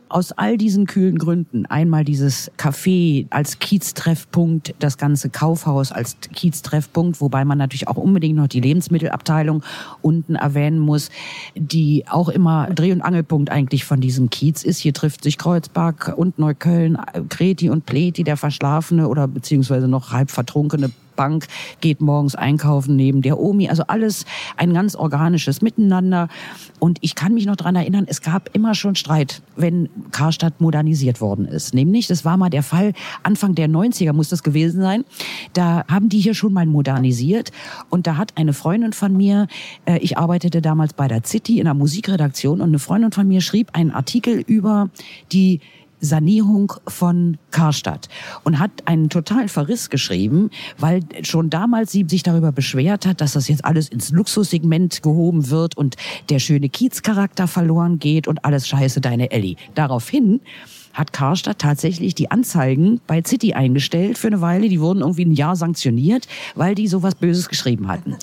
Aus 0.09 0.31
all 0.33 0.57
diesen 0.57 0.87
kühlen 0.87 1.19
Gründen, 1.19 1.66
einmal 1.66 2.05
dieses 2.05 2.53
Café 2.57 3.27
als 3.31 3.59
Kieztreffpunkt, 3.59 4.75
das 4.79 4.99
ganze 4.99 5.31
Kaufhaus 5.31 5.90
als 5.90 6.16
Kieztreffpunkt, 6.33 7.21
wobei 7.21 7.45
man 7.45 7.59
natürlich 7.59 7.88
auch 7.88 7.97
unbedingt 7.97 8.37
noch 8.37 8.47
die 8.47 8.61
Lebensmittelabteilung 8.61 9.64
unten 10.03 10.37
erwähnen 10.37 10.79
muss, 10.79 11.11
die 11.57 12.05
auch 12.09 12.29
immer 12.29 12.69
Dreh- 12.69 12.92
und 12.92 13.03
Angelpunkt 13.03 13.51
eigentlich 13.51 13.85
von 13.85 14.01
diesem 14.01 14.31
Kiez 14.31 14.62
ist. 14.62 14.79
Hier 14.79 14.95
trifft 14.95 15.25
sich 15.25 15.38
Kreuzberg 15.38 16.14
und 16.16 16.38
Neukölln, 16.38 16.99
Kreti 17.29 17.69
und 17.69 17.85
Pleti, 17.85 18.23
der 18.23 18.37
verschlafene 18.37 19.09
oder 19.09 19.27
beziehungsweise 19.27 19.88
noch 19.88 20.12
halb 20.12 20.31
vertrunkene 20.31 20.92
Bank, 21.17 21.47
geht 21.81 22.01
morgens 22.01 22.35
einkaufen 22.35 22.97
neben 22.97 23.23
der 23.23 23.39
Omi. 23.39 23.69
Also 23.69 23.85
alles 23.89 24.25
ein 24.57 24.73
ganz 24.75 24.95
organisches 24.95 25.63
Miteinander. 25.63 26.29
Und 26.79 26.99
ich 27.01 27.15
kann 27.15 27.35
mich 27.35 27.47
noch 27.47 27.57
dran 27.57 27.75
erinnern, 27.75 28.07
es 28.09 28.21
gab 28.21 28.51
immer 28.55 28.75
schon 28.75 28.95
Streit, 28.95 29.43
wenn 29.57 29.89
Karstadt 30.13 30.61
modernisiert 30.61 31.21
worden 31.21 31.47
ist. 31.47 31.75
Nämlich, 31.75 32.07
das 32.07 32.25
war 32.25 32.37
mal 32.37 32.51
der 32.51 32.63
Fall, 32.63 32.93
Anfang 33.23 33.55
der 33.55 33.69
90er 33.69 34.13
muss 34.13 34.29
das 34.29 34.43
gewesen 34.43 34.81
sein. 34.81 35.05
Da 35.53 35.85
haben 35.89 36.09
die 36.09 36.21
hier 36.21 36.35
schon 36.35 36.53
mal 36.53 36.67
modernisiert. 36.67 37.51
Und 37.91 38.07
da 38.07 38.17
hat 38.17 38.37
eine 38.37 38.53
Freundin 38.53 38.93
von 38.93 39.17
mir, 39.17 39.47
äh, 39.87 39.99
ich 39.99 40.19
arbeitete 40.19 40.61
damals 40.61 40.93
bei 40.93 41.09
der 41.09 41.23
City 41.25 41.59
in 41.59 41.65
der 41.65 41.75
Musikredaktion 41.75 42.61
und 42.61 42.69
eine 42.69 42.79
Freundin 42.79 43.13
von 43.13 43.27
mir 43.27 43.41
schrieb 43.41 43.71
einen 43.73 43.91
Artikel 43.91 44.39
über 44.47 44.91
die 45.33 45.61
Sanierung 46.01 46.73
von 46.87 47.39
Karstadt 47.51 48.09
und 48.45 48.59
hat 48.59 48.71
einen 48.87 49.09
totalen 49.09 49.49
Verriss 49.49 49.91
geschrieben, 49.91 50.51
weil 50.79 51.01
schon 51.23 51.51
damals 51.51 51.93
sie 51.93 52.05
sich 52.09 52.23
darüber 52.23 52.53
beschwert 52.53 53.07
hat, 53.07 53.21
dass 53.21 53.33
das 53.33 53.49
jetzt 53.49 53.65
alles 53.65 53.89
ins 53.89 54.11
Luxussegment 54.11 55.03
gehoben 55.03 55.51
wird 55.51 55.77
und 55.77 55.97
der 56.29 56.39
schöne 56.39 56.69
Kiezcharakter 56.69 57.49
verloren 57.49 57.99
geht 57.99 58.29
und 58.29 58.45
alles 58.45 58.69
scheiße 58.69 59.01
deine 59.01 59.31
Ellie. 59.31 59.57
Daraufhin 59.75 60.41
hat 60.97 61.13
Karstadt 61.13 61.59
tatsächlich 61.59 62.15
die 62.15 62.31
Anzeigen 62.31 63.01
bei 63.07 63.23
City 63.23 63.53
eingestellt 63.53 64.17
für 64.17 64.29
eine 64.29 64.41
Weile. 64.41 64.71
Die 64.71 64.81
wurden 64.81 65.01
irgendwie 65.01 65.27
ein 65.27 65.33
Jahr 65.33 65.55
sanktioniert, 65.55 66.27
weil 66.55 66.75
die 66.75 66.89
sowas 66.89 67.15
Böses 67.15 67.51
geschrieben 67.51 67.89
hatten. 67.89 68.17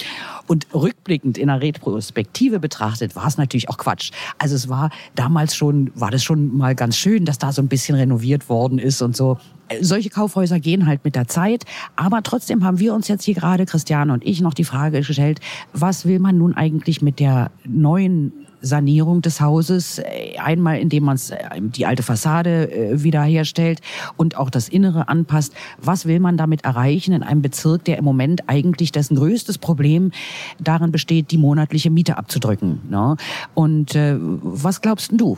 Und 0.47 0.65
rückblickend 0.73 1.37
in 1.37 1.47
der 1.47 1.61
Retrospektive 1.61 2.59
betrachtet 2.59 3.15
war 3.15 3.27
es 3.27 3.37
natürlich 3.37 3.69
auch 3.69 3.77
Quatsch. 3.77 4.11
Also 4.39 4.55
es 4.55 4.67
war 4.69 4.89
damals 5.13 5.55
schon, 5.55 5.91
war 5.93 6.09
das 6.09 6.23
schon 6.23 6.57
mal 6.57 6.73
ganz 6.73 6.97
schön, 6.97 7.25
dass 7.25 7.37
da 7.37 7.51
so 7.51 7.61
ein 7.61 7.67
bisschen 7.67 7.95
renoviert 7.95 8.49
worden 8.49 8.79
ist 8.79 9.03
und 9.03 9.15
so. 9.15 9.37
Solche 9.79 10.09
Kaufhäuser 10.09 10.59
gehen 10.59 10.87
halt 10.87 11.05
mit 11.05 11.15
der 11.15 11.27
Zeit, 11.27 11.63
aber 11.95 12.23
trotzdem 12.23 12.63
haben 12.63 12.79
wir 12.79 12.93
uns 12.93 13.07
jetzt 13.07 13.23
hier 13.23 13.35
gerade, 13.35 13.65
Christiane 13.65 14.11
und 14.11 14.25
ich, 14.25 14.41
noch 14.41 14.53
die 14.53 14.65
Frage 14.65 15.01
gestellt, 15.01 15.39
was 15.73 16.05
will 16.05 16.19
man 16.19 16.37
nun 16.37 16.53
eigentlich 16.55 17.01
mit 17.01 17.19
der 17.19 17.51
neuen 17.65 18.33
Sanierung 18.63 19.21
des 19.21 19.41
Hauses. 19.41 19.99
Äh, 19.99 20.37
einmal, 20.37 20.79
indem 20.79 21.03
man 21.03 21.17
äh, 21.17 21.61
die 21.61 21.85
alte 21.85 22.01
Fassade 22.01 22.71
äh, 22.71 23.03
wiederherstellt 23.03 23.81
und 24.17 24.37
auch 24.37 24.49
das 24.49 24.69
Innere 24.69 25.07
anpasst. 25.09 25.53
Was 25.77 26.05
will 26.05 26.19
man 26.19 26.37
damit 26.37 26.63
erreichen 26.63 27.13
in 27.13 27.21
einem 27.21 27.41
Bezirk, 27.41 27.83
der 27.85 27.97
im 27.97 28.05
Moment 28.05 28.49
eigentlich 28.49 28.91
dessen 28.91 29.15
größtes 29.15 29.57
Problem 29.57 30.11
darin 30.59 30.91
besteht, 30.91 31.31
die 31.31 31.37
monatliche 31.37 31.91
Miete 31.91 32.17
abzudrücken? 32.17 32.81
Ne? 32.89 33.17
Und 33.53 33.93
was 33.95 34.81
glaubst 34.81 35.11
du? 35.13 35.37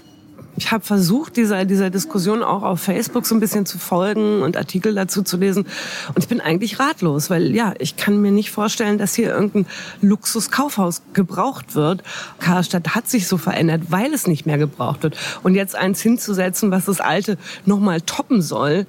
Ich 0.58 0.72
habe 0.72 0.84
versucht, 0.84 1.36
dieser, 1.38 1.66
dieser 1.66 1.90
Diskussion 1.90 2.44
auch 2.44 2.64
auf 2.64 2.82
Facebook 2.82 3.26
so 3.26 3.36
ein 3.36 3.40
bisschen 3.40 3.66
zu 3.66 3.78
folgen 3.78 4.42
und 4.42 4.58
Artikel 4.58 4.94
dazu 4.94 5.22
zu 5.22 5.38
lesen. 5.38 5.66
Und 6.10 6.20
ich 6.20 6.28
bin 6.28 6.40
eigentlich 6.40 6.80
ratlos, 6.80 7.30
weil 7.30 7.54
ja, 7.54 7.74
ich 7.80 7.98
kann 7.98 8.22
mir 8.22 8.32
nicht 8.32 8.52
vorstellen, 8.52 8.98
dass 8.98 9.16
hier 9.16 9.30
irgendein 9.30 9.66
Luxuskaufhaus 10.02 11.02
gebraucht 11.14 11.76
wird. 11.76 12.04
Karstadt 12.40 12.96
hat 12.96 13.10
sich 13.10 13.28
so 13.28 13.38
verändert, 13.38 13.84
weil 13.90 14.14
es 14.14 14.28
nicht 14.28 14.46
mehr 14.46 14.58
gebraucht 14.58 15.04
wird. 15.04 15.18
Und 15.44 15.56
jetzt 15.56 15.76
eins 15.76 16.02
hinzusetzen, 16.02 16.72
was 16.72 16.86
das 16.86 17.02
alte 17.02 17.38
nochmal 17.66 18.02
toppen 18.02 18.42
soll, 18.42 18.86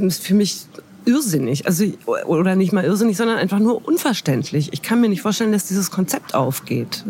ist 0.00 0.22
für 0.22 0.34
mich 0.34 0.66
irrsinnig. 1.04 1.66
Also, 1.66 1.84
oder 2.26 2.56
nicht 2.56 2.72
mal 2.72 2.84
irrsinnig, 2.84 3.16
sondern 3.16 3.38
einfach 3.38 3.58
nur 3.58 3.86
unverständlich. 3.86 4.72
Ich 4.72 4.82
kann 4.82 5.00
mir 5.00 5.08
nicht 5.08 5.22
vorstellen, 5.22 5.52
dass 5.52 5.66
dieses 5.66 5.90
Konzept 5.90 6.34
aufgeht. 6.34 7.04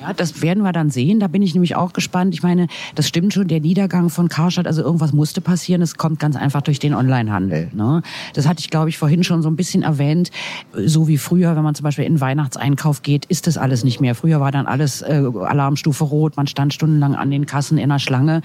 Ja, 0.00 0.12
das 0.12 0.42
werden 0.42 0.62
wir 0.62 0.72
dann 0.72 0.90
sehen. 0.90 1.20
Da 1.20 1.28
bin 1.28 1.42
ich 1.42 1.54
nämlich 1.54 1.76
auch 1.76 1.92
gespannt. 1.92 2.34
Ich 2.34 2.42
meine, 2.42 2.66
das 2.94 3.08
stimmt 3.08 3.32
schon, 3.34 3.48
der 3.48 3.60
Niedergang 3.60 4.10
von 4.10 4.28
Karstadt, 4.28 4.66
also 4.66 4.82
irgendwas 4.82 5.12
musste 5.12 5.40
passieren. 5.40 5.82
Es 5.82 5.96
kommt 5.96 6.18
ganz 6.18 6.36
einfach 6.36 6.62
durch 6.62 6.78
den 6.78 6.94
Onlinehandel. 6.94 7.70
Ne? 7.72 8.02
Das 8.34 8.46
hatte 8.46 8.60
ich, 8.60 8.70
glaube 8.70 8.88
ich, 8.88 8.98
vorhin 8.98 9.24
schon 9.24 9.42
so 9.42 9.48
ein 9.48 9.56
bisschen 9.56 9.82
erwähnt. 9.82 10.30
So 10.74 11.08
wie 11.08 11.18
früher, 11.18 11.56
wenn 11.56 11.62
man 11.62 11.74
zum 11.74 11.84
Beispiel 11.84 12.04
in 12.04 12.14
den 12.14 12.20
Weihnachtseinkauf 12.20 13.02
geht, 13.02 13.24
ist 13.26 13.46
das 13.46 13.58
alles 13.58 13.84
nicht 13.84 14.00
mehr. 14.00 14.14
Früher 14.14 14.40
war 14.40 14.52
dann 14.52 14.66
alles 14.66 15.02
äh, 15.02 15.22
Alarmstufe 15.40 16.04
rot. 16.04 16.36
Man 16.36 16.46
stand 16.46 16.74
stundenlang 16.74 17.14
an 17.14 17.30
den 17.30 17.46
Kassen 17.46 17.78
in 17.78 17.88
der 17.88 17.98
Schlange. 17.98 18.42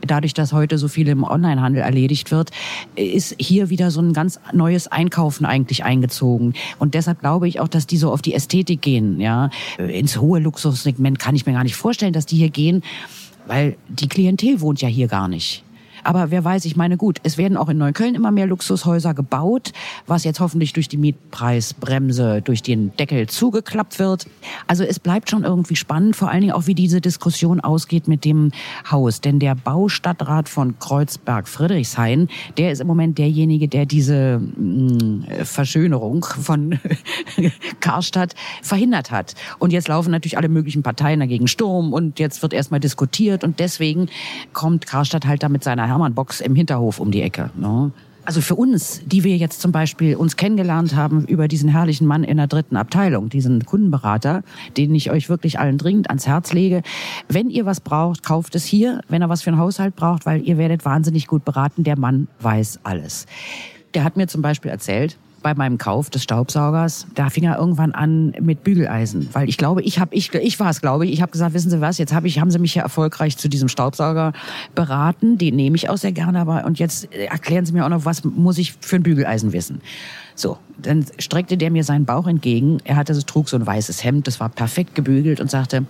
Dadurch, 0.00 0.34
dass 0.34 0.52
heute 0.52 0.78
so 0.78 0.88
viel 0.88 1.08
im 1.08 1.24
Onlinehandel 1.24 1.82
erledigt 1.82 2.30
wird, 2.30 2.50
ist 2.94 3.34
hier 3.38 3.70
wieder 3.70 3.90
so 3.90 4.00
ein 4.00 4.11
ganz 4.12 4.40
neues 4.52 4.88
Einkaufen 4.88 5.44
eigentlich 5.44 5.84
eingezogen. 5.84 6.54
Und 6.78 6.94
deshalb 6.94 7.20
glaube 7.20 7.48
ich 7.48 7.60
auch, 7.60 7.68
dass 7.68 7.86
die 7.86 7.96
so 7.96 8.12
auf 8.12 8.22
die 8.22 8.34
Ästhetik 8.34 8.82
gehen. 8.82 9.20
Ja, 9.20 9.50
ins 9.78 10.18
hohe 10.18 10.40
Luxussegment 10.40 11.18
kann 11.18 11.34
ich 11.34 11.46
mir 11.46 11.52
gar 11.52 11.64
nicht 11.64 11.76
vorstellen, 11.76 12.12
dass 12.12 12.26
die 12.26 12.36
hier 12.36 12.50
gehen, 12.50 12.82
weil 13.46 13.76
die 13.88 14.08
Klientel 14.08 14.60
wohnt 14.60 14.80
ja 14.80 14.88
hier 14.88 15.08
gar 15.08 15.28
nicht. 15.28 15.64
Aber 16.04 16.30
wer 16.30 16.44
weiß, 16.44 16.64
ich 16.64 16.76
meine, 16.76 16.96
gut, 16.96 17.18
es 17.22 17.38
werden 17.38 17.56
auch 17.56 17.68
in 17.68 17.78
Neukölln 17.78 18.14
immer 18.14 18.30
mehr 18.30 18.46
Luxushäuser 18.46 19.14
gebaut, 19.14 19.72
was 20.06 20.24
jetzt 20.24 20.40
hoffentlich 20.40 20.72
durch 20.72 20.88
die 20.88 20.96
Mietpreisbremse, 20.96 22.42
durch 22.42 22.62
den 22.62 22.94
Deckel 22.96 23.28
zugeklappt 23.28 23.98
wird. 23.98 24.26
Also 24.66 24.84
es 24.84 24.98
bleibt 24.98 25.30
schon 25.30 25.44
irgendwie 25.44 25.76
spannend, 25.76 26.16
vor 26.16 26.30
allen 26.30 26.40
Dingen 26.40 26.52
auch, 26.52 26.66
wie 26.66 26.74
diese 26.74 27.00
Diskussion 27.00 27.60
ausgeht 27.60 28.08
mit 28.08 28.24
dem 28.24 28.50
Haus. 28.90 29.20
Denn 29.20 29.38
der 29.38 29.54
Baustadtrat 29.54 30.48
von 30.48 30.78
Kreuzberg-Friedrichshain, 30.78 32.28
der 32.56 32.72
ist 32.72 32.80
im 32.80 32.86
Moment 32.86 33.18
derjenige, 33.18 33.68
der 33.68 33.86
diese 33.86 34.40
mh, 34.40 34.62
mm, 34.62 35.24
Verschönerung 35.44 36.24
von 36.24 36.78
Karstadt 37.80 38.34
verhindert 38.62 39.10
hat. 39.10 39.34
Und 39.58 39.72
jetzt 39.72 39.88
laufen 39.88 40.10
natürlich 40.10 40.38
alle 40.38 40.48
möglichen 40.48 40.82
Parteien 40.82 41.20
dagegen 41.20 41.48
Sturm 41.48 41.92
und 41.92 42.18
jetzt 42.18 42.42
wird 42.42 42.52
erstmal 42.52 42.80
diskutiert 42.80 43.44
und 43.44 43.60
deswegen 43.60 44.08
kommt 44.52 44.86
Karstadt 44.86 45.26
halt 45.26 45.42
da 45.42 45.48
mit 45.48 45.64
seiner 45.64 45.91
Hermann-Box 45.92 46.40
im 46.40 46.54
Hinterhof 46.54 46.98
um 46.98 47.10
die 47.10 47.22
Ecke. 47.22 47.50
Ne? 47.56 47.92
Also 48.24 48.40
für 48.40 48.54
uns, 48.54 49.02
die 49.04 49.24
wir 49.24 49.36
jetzt 49.36 49.60
zum 49.60 49.72
Beispiel 49.72 50.14
uns 50.14 50.36
kennengelernt 50.36 50.94
haben 50.94 51.24
über 51.26 51.48
diesen 51.48 51.68
herrlichen 51.68 52.06
Mann 52.06 52.22
in 52.22 52.36
der 52.36 52.46
dritten 52.46 52.76
Abteilung, 52.76 53.28
diesen 53.28 53.66
Kundenberater, 53.66 54.44
den 54.76 54.94
ich 54.94 55.10
euch 55.10 55.28
wirklich 55.28 55.58
allen 55.58 55.76
dringend 55.76 56.08
ans 56.08 56.26
Herz 56.26 56.52
lege. 56.52 56.82
Wenn 57.28 57.50
ihr 57.50 57.66
was 57.66 57.80
braucht, 57.80 58.22
kauft 58.22 58.54
es 58.54 58.64
hier. 58.64 59.00
Wenn 59.08 59.22
er 59.22 59.28
was 59.28 59.42
für 59.42 59.50
einen 59.50 59.58
Haushalt 59.58 59.96
braucht, 59.96 60.24
weil 60.24 60.46
ihr 60.46 60.56
werdet 60.56 60.84
wahnsinnig 60.84 61.26
gut 61.26 61.44
beraten. 61.44 61.82
Der 61.82 61.98
Mann 61.98 62.28
weiß 62.40 62.80
alles. 62.84 63.26
Der 63.94 64.04
hat 64.04 64.16
mir 64.16 64.28
zum 64.28 64.40
Beispiel 64.40 64.70
erzählt, 64.70 65.18
bei 65.42 65.54
meinem 65.54 65.78
Kauf 65.78 66.10
des 66.10 66.22
Staubsaugers, 66.22 67.06
da 67.14 67.30
fing 67.30 67.44
er 67.44 67.58
irgendwann 67.58 67.92
an 67.92 68.34
mit 68.40 68.62
Bügeleisen, 68.62 69.28
weil 69.32 69.48
ich 69.48 69.58
glaube, 69.58 69.82
ich 69.82 69.98
habe 69.98 70.14
ich 70.14 70.32
ich 70.34 70.60
war 70.60 70.70
es, 70.70 70.80
glaube 70.80 71.06
ich, 71.06 71.12
ich 71.12 71.22
habe 71.22 71.32
gesagt, 71.32 71.54
wissen 71.54 71.70
Sie 71.70 71.80
was, 71.80 71.98
jetzt 71.98 72.12
habe 72.12 72.28
ich 72.28 72.38
haben 72.40 72.50
Sie 72.50 72.58
mich 72.58 72.74
ja 72.74 72.82
erfolgreich 72.82 73.36
zu 73.36 73.48
diesem 73.48 73.68
Staubsauger 73.68 74.32
beraten, 74.74 75.38
den 75.38 75.56
nehme 75.56 75.76
ich 75.76 75.88
auch 75.88 75.96
sehr 75.96 76.12
gerne, 76.12 76.40
aber 76.40 76.64
und 76.64 76.78
jetzt 76.78 77.12
erklären 77.12 77.66
Sie 77.66 77.72
mir 77.72 77.84
auch 77.84 77.90
noch, 77.90 78.04
was 78.04 78.24
muss 78.24 78.58
ich 78.58 78.74
für 78.80 78.96
ein 78.96 79.02
Bügeleisen 79.02 79.52
wissen? 79.52 79.80
So, 80.34 80.58
dann 80.78 81.04
streckte 81.18 81.56
der 81.56 81.70
mir 81.70 81.84
seinen 81.84 82.04
Bauch 82.04 82.26
entgegen. 82.26 82.78
Er 82.84 82.96
hatte 82.96 83.14
so 83.14 83.22
trug 83.22 83.48
so 83.48 83.56
ein 83.56 83.66
weißes 83.66 84.02
Hemd, 84.02 84.26
das 84.26 84.40
war 84.40 84.48
perfekt 84.48 84.94
gebügelt 84.94 85.40
und 85.40 85.50
sagte: 85.50 85.84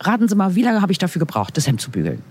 Raten 0.00 0.28
Sie 0.28 0.34
mal, 0.34 0.54
wie 0.54 0.62
lange 0.62 0.82
habe 0.82 0.92
ich 0.92 0.98
dafür 0.98 1.20
gebraucht, 1.20 1.56
das 1.56 1.66
Hemd 1.66 1.80
zu 1.80 1.90
bügeln? 1.90 2.22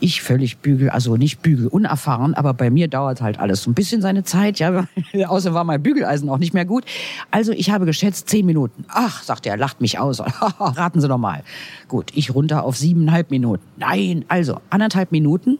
Ich 0.00 0.22
völlig 0.22 0.58
bügel, 0.58 0.90
also 0.90 1.16
nicht 1.16 1.40
bügel 1.42 1.66
unerfahren, 1.68 2.34
aber 2.34 2.54
bei 2.54 2.70
mir 2.70 2.88
dauert 2.88 3.20
halt 3.20 3.38
alles 3.38 3.62
so 3.62 3.70
ein 3.70 3.74
bisschen 3.74 4.02
seine 4.02 4.24
Zeit. 4.24 4.58
Ja, 4.58 4.86
außer 5.26 5.54
war 5.54 5.64
mein 5.64 5.82
Bügeleisen 5.82 6.28
auch 6.28 6.38
nicht 6.38 6.54
mehr 6.54 6.64
gut. 6.64 6.84
Also 7.30 7.52
ich 7.52 7.70
habe 7.70 7.86
geschätzt 7.86 8.28
zehn 8.28 8.46
Minuten. 8.46 8.84
Ach, 8.88 9.22
sagt 9.22 9.46
er, 9.46 9.56
lacht 9.56 9.80
mich 9.80 9.98
aus. 9.98 10.20
Raten 10.58 11.00
Sie 11.00 11.08
doch 11.08 11.18
mal. 11.18 11.42
Gut, 11.88 12.12
ich 12.14 12.34
runter 12.34 12.64
auf 12.64 12.76
siebeneinhalb 12.76 13.30
Minuten. 13.30 13.62
Nein, 13.76 14.24
also 14.28 14.60
anderthalb 14.70 15.12
Minuten 15.12 15.58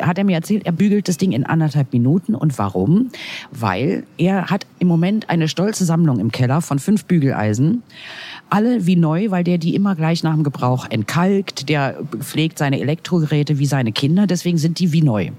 hat 0.00 0.18
er 0.18 0.24
mir 0.24 0.34
erzählt, 0.34 0.66
er 0.66 0.72
bügelt 0.72 1.08
das 1.08 1.16
Ding 1.16 1.32
in 1.32 1.44
anderthalb 1.44 1.92
Minuten. 1.92 2.34
Und 2.34 2.58
warum? 2.58 3.10
Weil 3.50 4.04
er 4.18 4.50
hat 4.50 4.66
im 4.78 4.88
Moment 4.88 5.30
eine 5.30 5.48
stolze 5.48 5.84
Sammlung 5.84 6.18
im 6.18 6.32
Keller 6.32 6.60
von 6.60 6.78
fünf 6.78 7.04
Bügeleisen 7.04 7.82
alle 8.50 8.86
wie 8.86 8.96
neu, 8.96 9.30
weil 9.30 9.44
der 9.44 9.58
die 9.58 9.74
immer 9.74 9.94
gleich 9.94 10.22
nach 10.22 10.34
dem 10.34 10.44
Gebrauch 10.44 10.86
entkalkt. 10.88 11.68
Der 11.68 11.96
pflegt 12.20 12.58
seine 12.58 12.80
Elektrogeräte 12.80 13.58
wie 13.58 13.66
seine 13.66 13.92
Kinder, 13.92 14.26
deswegen 14.26 14.58
sind 14.58 14.78
die 14.78 14.92
wie 14.92 15.02
neu. 15.02 15.30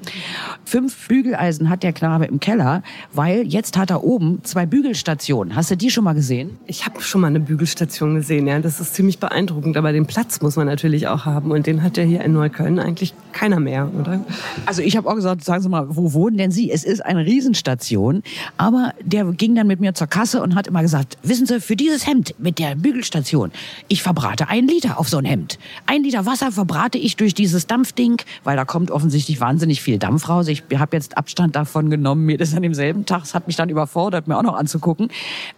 Fünf 0.66 1.08
Bügeleisen 1.08 1.70
hat 1.70 1.84
der 1.84 1.94
Knabe 1.94 2.26
im 2.26 2.40
Keller, 2.40 2.84
weil 3.14 3.48
jetzt 3.48 3.78
hat 3.78 3.90
er 3.90 4.04
oben 4.04 4.44
zwei 4.44 4.66
Bügelstationen. 4.66 5.56
Hast 5.56 5.72
du 5.72 5.78
die 5.78 5.90
schon 5.90 6.04
mal 6.04 6.14
gesehen? 6.14 6.58
Ich 6.66 6.86
habe 6.86 7.02
schon 7.02 7.22
mal 7.22 7.28
eine 7.28 7.40
Bügelstation 7.40 8.16
gesehen, 8.16 8.48
ja. 8.48 8.60
Das 8.60 8.80
ist 8.80 8.96
ziemlich 8.96 9.20
beeindruckend, 9.20 9.78
aber 9.78 9.92
den 9.94 10.06
Platz 10.06 10.42
muss 10.42 10.56
man 10.56 10.68
natürlich 10.68 11.08
auch 11.08 11.26
haben 11.26 11.52
und 11.52 11.68
den 11.68 11.84
hat 11.84 11.98
er 11.98 12.06
hier 12.06 12.22
in 12.22 12.34
Neukölln 12.34 12.80
eigentlich 12.80 13.14
keiner 13.32 13.60
mehr. 13.60 13.90
oder? 13.98 14.26
Also 14.66 14.82
ich 14.82 14.98
habe 14.98 15.10
auch 15.10 15.16
gesagt, 15.16 15.44
sagen 15.44 15.62
Sie 15.62 15.70
mal, 15.70 15.86
wo 15.96 16.14
wohnen 16.14 16.38
denn 16.38 16.52
Sie? 16.52 16.72
Es 16.72 16.84
ist 16.84 17.06
eine 17.06 17.26
Riesenstation. 17.26 18.24
Aber 18.58 18.94
der 19.04 19.26
ging 19.26 19.56
dann 19.56 19.68
mit 19.68 19.80
mir 19.80 19.94
zur 19.94 20.08
Kasse 20.08 20.42
und 20.42 20.56
hat 20.56 20.68
immer 20.68 20.82
gesagt, 20.82 21.18
wissen 21.24 21.46
Sie, 21.46 21.60
für 21.60 21.76
dieses 21.76 22.08
Hemd 22.08 22.36
mit 22.40 22.60
der 22.60 22.76
Bügelstation, 22.98 23.52
ich 23.90 24.02
verbrate 24.02 24.50
einen 24.50 24.68
Liter 24.68 25.00
auf 25.00 25.08
so 25.08 25.18
ein 25.18 25.26
Hemd. 25.26 25.60
Ein 25.86 26.02
Liter 26.02 26.26
Wasser 26.26 26.52
verbrate 26.52 26.98
ich 26.98 27.16
durch 27.16 27.36
dieses 27.36 27.68
Dampfding, 27.68 28.18
weil 28.44 28.56
da 28.58 28.66
kommt 28.66 28.90
offensichtlich 28.90 29.40
wahnsinnig 29.40 29.84
viel 29.84 30.00
Dampf 30.00 30.28
raus. 30.30 30.48
Ich 30.48 30.64
habe 30.76 30.96
jetzt 30.98 31.16
Abstand 31.16 31.56
davon 31.56 31.92
genommen, 31.92 32.26
mir 32.26 32.40
das 32.40 32.56
an 32.56 32.64
demselben 32.64 33.06
Tag, 33.06 33.22
es 33.24 33.36
hat 33.36 33.46
mich 33.46 33.56
dann 33.56 33.70
überfordert, 33.70 34.28
mir 34.28 34.36
auch 34.36 34.42
noch 34.42 34.56
anzugucken. 34.56 35.10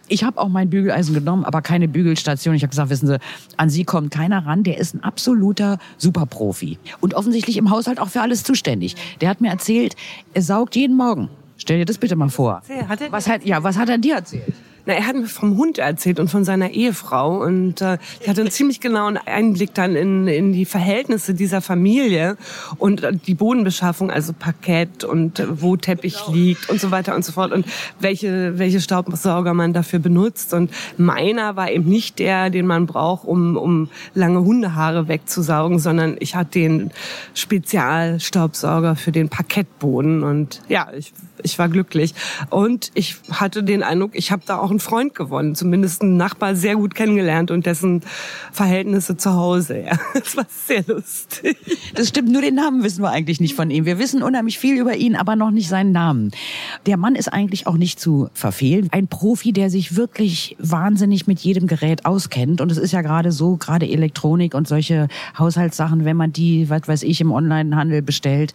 Ich 0.08 0.22
habe 0.22 0.38
auch 0.38 0.50
mein 0.50 0.68
Bügeleisen 0.68 1.14
genommen, 1.14 1.46
aber 1.46 1.62
keine 1.62 1.88
Bügelstation. 1.88 2.54
Ich 2.54 2.62
habe 2.62 2.70
gesagt, 2.70 2.90
wissen 2.90 3.06
Sie, 3.06 3.18
an 3.56 3.70
Sie 3.70 3.84
kommt 3.84 4.10
keiner 4.10 4.44
ran, 4.44 4.62
der 4.62 4.76
ist 4.76 4.94
ein 4.94 5.02
absoluter 5.02 5.78
Superprofi. 5.96 6.76
Und 7.00 7.14
offensichtlich 7.14 7.56
im 7.56 7.70
Haushalt 7.70 8.00
auch 8.00 8.08
für 8.10 8.20
alles 8.20 8.44
zuständig. 8.44 8.96
Der 9.22 9.30
hat 9.30 9.40
mir 9.40 9.48
erzählt, 9.48 9.96
er 10.34 10.42
saugt 10.42 10.76
jeden 10.76 10.94
Morgen. 10.96 11.30
Stell 11.56 11.78
dir 11.78 11.86
das 11.86 11.96
bitte 11.96 12.16
mal 12.16 12.28
vor. 12.28 12.60
Hat 12.88 13.00
er- 13.00 13.12
Was 13.12 13.26
hat, 13.28 13.46
ja, 13.46 13.62
was 13.62 13.78
hat 13.78 13.88
er 13.88 13.96
dir 13.96 14.16
erzählt? 14.16 14.52
Na, 14.86 14.94
er 14.94 15.06
hat 15.06 15.16
mir 15.16 15.26
vom 15.26 15.56
Hund 15.56 15.78
erzählt 15.78 16.20
und 16.20 16.28
von 16.28 16.44
seiner 16.44 16.70
Ehefrau 16.70 17.42
und 17.42 17.80
äh, 17.80 17.98
ich 18.20 18.28
hatte 18.28 18.40
einen 18.40 18.50
ziemlich 18.50 18.80
genauen 18.80 19.16
Einblick 19.16 19.74
dann 19.74 19.94
in, 19.94 20.26
in 20.26 20.52
die 20.52 20.64
Verhältnisse 20.64 21.34
dieser 21.34 21.60
Familie 21.60 22.36
und 22.78 23.02
äh, 23.02 23.12
die 23.12 23.34
Bodenbeschaffung, 23.34 24.10
also 24.10 24.32
Parkett 24.32 25.04
und 25.04 25.40
äh, 25.40 25.62
wo 25.62 25.76
Teppich 25.76 26.28
liegt 26.28 26.70
und 26.70 26.80
so 26.80 26.90
weiter 26.90 27.14
und 27.14 27.24
so 27.24 27.32
fort 27.32 27.52
und 27.52 27.66
welche, 28.00 28.58
welche 28.58 28.80
Staubsauger 28.80 29.54
man 29.54 29.72
dafür 29.72 29.98
benutzt. 29.98 30.54
Und 30.54 30.70
meiner 30.96 31.56
war 31.56 31.70
eben 31.70 31.88
nicht 31.88 32.18
der, 32.18 32.50
den 32.50 32.66
man 32.66 32.86
braucht, 32.86 33.24
um, 33.24 33.56
um 33.56 33.88
lange 34.14 34.40
Hundehaare 34.40 35.08
wegzusaugen, 35.08 35.78
sondern 35.78 36.16
ich 36.20 36.34
hatte 36.34 36.50
den 36.50 36.90
Spezialstaubsauger 37.34 38.96
für 38.96 39.12
den 39.12 39.28
Parkettboden 39.28 40.22
und 40.22 40.62
ja, 40.68 40.88
ich, 40.96 41.12
ich 41.42 41.58
war 41.58 41.68
glücklich. 41.68 42.14
Und 42.50 42.90
ich 42.94 43.16
hatte 43.30 43.62
den 43.62 43.82
Eindruck, 43.82 44.12
ich 44.14 44.32
habe 44.32 44.42
da 44.46 44.58
auch 44.58 44.70
einen 44.70 44.79
Freund 44.80 45.14
gewonnen, 45.14 45.54
zumindest 45.54 46.02
einen 46.02 46.16
Nachbar 46.16 46.56
sehr 46.56 46.76
gut 46.76 46.94
kennengelernt 46.94 47.50
und 47.50 47.66
dessen 47.66 48.02
Verhältnisse 48.52 49.16
zu 49.16 49.34
Hause. 49.34 49.80
Ja, 49.80 49.98
das 50.14 50.36
war 50.36 50.46
sehr 50.48 50.84
lustig. 50.86 51.56
Das 51.94 52.08
stimmt, 52.08 52.30
nur 52.30 52.42
den 52.42 52.54
Namen 52.54 52.82
wissen 52.82 53.02
wir 53.02 53.10
eigentlich 53.10 53.40
nicht 53.40 53.54
von 53.54 53.70
ihm. 53.70 53.84
Wir 53.84 53.98
wissen 53.98 54.22
unheimlich 54.22 54.58
viel 54.58 54.78
über 54.78 54.96
ihn, 54.96 55.16
aber 55.16 55.36
noch 55.36 55.50
nicht 55.50 55.68
seinen 55.68 55.92
Namen. 55.92 56.30
Der 56.86 56.96
Mann 56.96 57.14
ist 57.14 57.28
eigentlich 57.28 57.66
auch 57.66 57.76
nicht 57.76 58.00
zu 58.00 58.28
verfehlen. 58.34 58.88
Ein 58.92 59.08
Profi, 59.08 59.52
der 59.52 59.70
sich 59.70 59.96
wirklich 59.96 60.56
wahnsinnig 60.58 61.26
mit 61.26 61.40
jedem 61.40 61.66
Gerät 61.66 62.06
auskennt. 62.06 62.60
Und 62.60 62.72
es 62.72 62.78
ist 62.78 62.92
ja 62.92 63.02
gerade 63.02 63.32
so, 63.32 63.56
gerade 63.56 63.88
Elektronik 63.88 64.54
und 64.54 64.68
solche 64.68 65.08
Haushaltssachen, 65.38 66.04
wenn 66.04 66.16
man 66.16 66.32
die, 66.32 66.68
was 66.70 66.88
weiß 66.88 67.02
ich, 67.02 67.20
im 67.20 67.32
Onlinehandel 67.32 68.02
bestellt, 68.02 68.54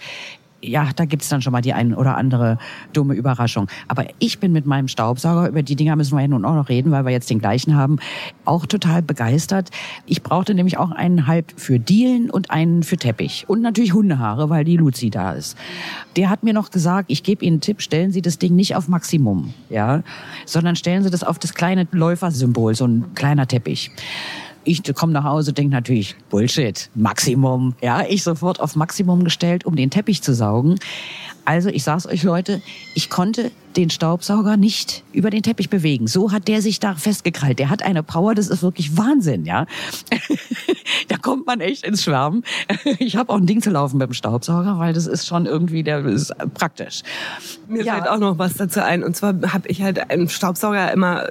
ja, 0.67 0.89
da 0.95 1.06
gibt's 1.06 1.30
dann 1.30 1.41
schon 1.41 1.51
mal 1.51 1.62
die 1.62 1.73
ein 1.73 1.93
oder 1.93 2.17
andere 2.17 2.58
dumme 2.93 3.13
Überraschung. 3.13 3.67
Aber 3.88 4.06
ich 4.19 4.39
bin 4.39 4.51
mit 4.51 4.65
meinem 4.65 4.88
Staubsauger, 4.88 5.49
über 5.49 5.63
die 5.63 5.75
Dinger 5.75 5.95
müssen 5.95 6.15
wir 6.15 6.21
ja 6.21 6.28
nun 6.28 6.45
auch 6.45 6.56
noch 6.56 6.69
reden, 6.69 6.91
weil 6.91 7.06
wir 7.06 7.12
jetzt 7.12 7.30
den 7.30 7.39
gleichen 7.39 7.75
haben, 7.75 7.97
auch 8.45 8.65
total 8.65 9.01
begeistert. 9.01 9.69
Ich 10.06 10.23
brauchte 10.23 10.54
nämlich 10.54 10.78
auch 10.78 10.91
einen 10.91 11.28
halb 11.28 11.54
für 11.58 11.80
Dielen 11.80 12.30
und 12.30 12.51
einen 12.51 12.84
für 12.84 12.97
Teppich. 12.97 13.45
Und 13.47 13.62
natürlich 13.62 13.93
Hundehaare, 13.93 14.49
weil 14.49 14.63
die 14.63 14.78
Luzi 14.78 15.10
da 15.10 15.34
ist. 15.34 15.58
Der 16.15 16.30
hat 16.30 16.43
mir 16.43 16.54
noch 16.54 16.71
gesagt, 16.71 17.06
ich 17.12 17.23
gebe 17.23 17.43
Ihnen 17.43 17.56
einen 17.56 17.62
Tipp, 17.62 17.82
stellen 17.82 18.12
Sie 18.12 18.21
das 18.21 18.38
Ding 18.38 18.56
nicht 18.56 18.75
auf 18.75 18.88
Maximum, 18.88 19.54
ja, 19.69 20.04
sondern 20.45 20.75
stellen 20.75 21.04
Sie 21.04 21.10
das 21.10 21.23
auf 21.23 21.39
das 21.39 21.54
kleine 21.54 21.88
Läufersymbol, 21.91 22.75
so 22.75 22.86
ein 22.86 23.15
kleiner 23.15 23.47
Teppich. 23.47 23.91
Ich 24.65 24.82
komme 24.95 25.13
nach 25.13 25.23
Hause, 25.23 25.54
denke 25.54 25.71
natürlich, 25.71 26.15
Bullshit, 26.30 26.89
Maximum. 26.95 27.75
Ja, 27.82 28.04
ich 28.08 28.23
sofort 28.23 28.60
auf 28.60 28.75
Maximum 28.75 29.23
gestellt, 29.23 29.65
um 29.65 29.75
den 29.75 29.91
Teppich 29.91 30.21
zu 30.23 30.34
saugen. 30.34 30.75
Also, 31.45 31.69
ich 31.69 31.84
sag's 31.84 32.05
euch, 32.08 32.23
Leute, 32.23 32.62
ich 32.95 33.10
konnte 33.10 33.51
den 33.75 33.89
Staubsauger 33.89 34.58
nicht 34.58 35.03
über 35.12 35.29
den 35.29 35.43
Teppich 35.43 35.69
bewegen. 35.69 36.08
So 36.08 36.31
hat 36.31 36.47
der 36.47 36.62
sich 36.62 36.79
da 36.79 36.95
festgekrallt. 36.95 37.60
Der 37.60 37.69
hat 37.69 37.84
eine 37.84 38.03
Power, 38.03 38.34
das 38.34 38.47
ist 38.47 38.63
wirklich 38.63 38.97
Wahnsinn, 38.97 39.45
ja. 39.45 39.65
da 41.10 41.17
kommt 41.17 41.45
man 41.45 41.60
echt 41.60 41.86
ins 41.86 42.03
Schwärmen. 42.03 42.43
Ich 42.99 43.15
habe 43.17 43.31
auch 43.34 43.38
ein 43.38 43.45
Ding 43.45 43.62
zu 43.62 43.69
laufen 43.69 43.97
mit 43.97 44.08
dem 44.08 44.13
Staubsauger, 44.13 44.79
weil 44.79 44.93
das 44.93 45.08
ist 45.08 45.27
schon 45.27 45.45
irgendwie, 45.45 45.84
der 45.84 46.05
ist 46.05 46.34
praktisch. 46.53 47.01
Mir 47.67 47.84
Ja. 47.84 47.95
fällt 47.95 48.08
auch 48.08 48.17
noch 48.19 48.38
was 48.39 48.53
dazu 48.55 48.81
ein. 48.81 49.03
Und 49.03 49.15
zwar 49.15 49.34
habe 49.53 49.67
ich 49.67 49.81
halt 49.81 50.10
einen 50.10 50.29
Staubsauger 50.29 50.91
immer 50.91 51.27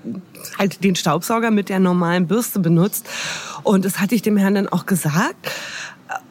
halt 0.58 0.84
den 0.84 0.94
Staubsauger 0.94 1.50
mit 1.50 1.68
der 1.70 1.80
normalen 1.80 2.26
Bürste 2.26 2.60
benutzt. 2.60 3.06
Und 3.62 3.84
das 3.86 4.00
hatte 4.00 4.14
ich 4.14 4.22
dem 4.22 4.36
Herrn 4.36 4.54
dann 4.54 4.68
auch 4.68 4.84
gesagt. 4.86 5.50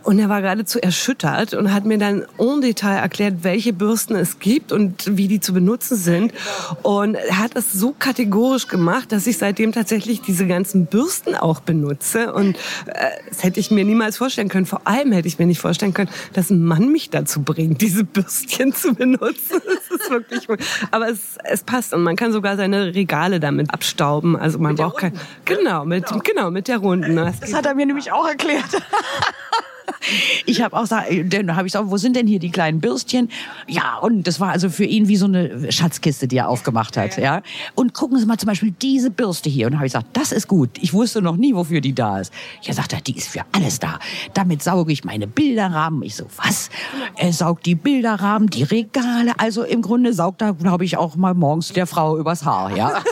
Und 0.03 0.19
er 0.19 0.29
war 0.29 0.41
geradezu 0.41 0.79
erschüttert 0.81 1.53
und 1.53 1.73
hat 1.73 1.85
mir 1.85 1.97
dann 1.97 2.25
en 2.37 2.61
Detail 2.61 2.97
erklärt, 2.97 3.35
welche 3.43 3.71
Bürsten 3.71 4.15
es 4.15 4.39
gibt 4.39 4.71
und 4.71 5.17
wie 5.17 5.27
die 5.27 5.39
zu 5.39 5.53
benutzen 5.53 5.95
sind. 5.95 6.33
Und 6.81 7.15
er 7.15 7.39
hat 7.39 7.55
das 7.55 7.71
so 7.71 7.95
kategorisch 7.97 8.67
gemacht, 8.67 9.11
dass 9.13 9.27
ich 9.27 9.37
seitdem 9.37 9.71
tatsächlich 9.71 10.21
diese 10.21 10.45
ganzen 10.45 10.87
Bürsten 10.87 11.35
auch 11.35 11.61
benutze. 11.61 12.33
Und 12.33 12.57
äh, 12.87 13.09
das 13.29 13.43
hätte 13.43 13.59
ich 13.59 13.71
mir 13.71 13.85
niemals 13.85 14.17
vorstellen 14.17 14.49
können. 14.49 14.65
Vor 14.65 14.81
allem 14.85 15.13
hätte 15.13 15.27
ich 15.27 15.39
mir 15.39 15.45
nicht 15.45 15.61
vorstellen 15.61 15.93
können, 15.93 16.09
dass 16.33 16.49
ein 16.49 16.63
Mann 16.63 16.91
mich 16.91 17.09
dazu 17.09 17.41
bringt, 17.41 17.81
diese 17.81 18.03
Bürstchen 18.03 18.73
zu 18.73 18.93
benutzen. 18.93 19.61
Das 19.93 20.01
ist 20.01 20.09
wirklich, 20.09 20.47
aber 20.91 21.09
es, 21.09 21.19
es 21.43 21.63
passt 21.63 21.93
und 21.93 22.03
man 22.03 22.15
kann 22.15 22.31
sogar 22.31 22.57
seine 22.57 22.95
Regale 22.95 23.39
damit 23.39 23.71
abstauben. 23.71 24.35
Also 24.35 24.57
man 24.57 24.75
braucht 24.75 24.97
kein, 24.97 25.13
genau, 25.45 25.85
mit, 25.85 26.05
genau, 26.23 26.51
mit 26.51 26.67
der 26.67 26.77
Runden. 26.77 27.15
Das 27.15 27.39
Das 27.39 27.53
hat 27.53 27.65
er 27.65 27.75
mir 27.75 27.85
nämlich 27.85 28.11
auch 28.11 28.27
erklärt. 28.27 28.65
Ich 30.45 30.61
habe 30.61 30.75
auch 30.75 30.81
gesagt, 30.81 31.07
dann 31.29 31.55
habe 31.55 31.67
ich 31.67 31.73
gesagt, 31.73 31.89
wo 31.89 31.97
sind 31.97 32.15
denn 32.15 32.27
hier 32.27 32.39
die 32.39 32.51
kleinen 32.51 32.81
Bürstchen? 32.81 33.29
Ja, 33.67 33.97
und 33.97 34.27
das 34.27 34.39
war 34.39 34.51
also 34.51 34.69
für 34.69 34.83
ihn 34.83 35.07
wie 35.07 35.15
so 35.15 35.25
eine 35.25 35.71
Schatzkiste, 35.71 36.27
die 36.27 36.37
er 36.37 36.49
aufgemacht 36.49 36.97
hat, 36.97 37.17
ja. 37.17 37.41
Und 37.75 37.93
gucken 37.93 38.19
Sie 38.19 38.25
mal 38.25 38.37
zum 38.37 38.47
Beispiel 38.47 38.73
diese 38.81 39.09
Bürste 39.09 39.49
hier. 39.49 39.67
Und 39.67 39.75
habe 39.75 39.85
ich 39.85 39.93
gesagt, 39.93 40.07
das 40.13 40.31
ist 40.31 40.47
gut. 40.47 40.69
Ich 40.81 40.93
wusste 40.93 41.21
noch 41.21 41.37
nie, 41.37 41.55
wofür 41.55 41.81
die 41.81 41.93
da 41.93 42.19
ist. 42.19 42.33
Ja, 42.61 42.73
sagt 42.73 42.93
er, 42.93 43.01
die 43.01 43.15
ist 43.15 43.29
für 43.29 43.41
alles 43.51 43.79
da. 43.79 43.99
Damit 44.33 44.61
sauge 44.63 44.91
ich 44.91 45.03
meine 45.03 45.27
Bilderrahmen. 45.27 46.03
Ich 46.03 46.15
so, 46.15 46.25
was? 46.43 46.69
Er 47.15 47.31
saugt 47.33 47.65
die 47.65 47.75
Bilderrahmen, 47.75 48.49
die 48.49 48.63
Regale. 48.63 49.33
Also 49.37 49.63
im 49.63 49.81
Grunde 49.81 50.13
saugt 50.13 50.41
er, 50.41 50.53
glaube 50.53 50.85
ich, 50.85 50.97
auch 50.97 51.15
mal 51.15 51.33
morgens 51.33 51.69
der 51.73 51.87
Frau 51.87 52.17
übers 52.17 52.45
Haar, 52.45 52.75
ja. 52.75 53.01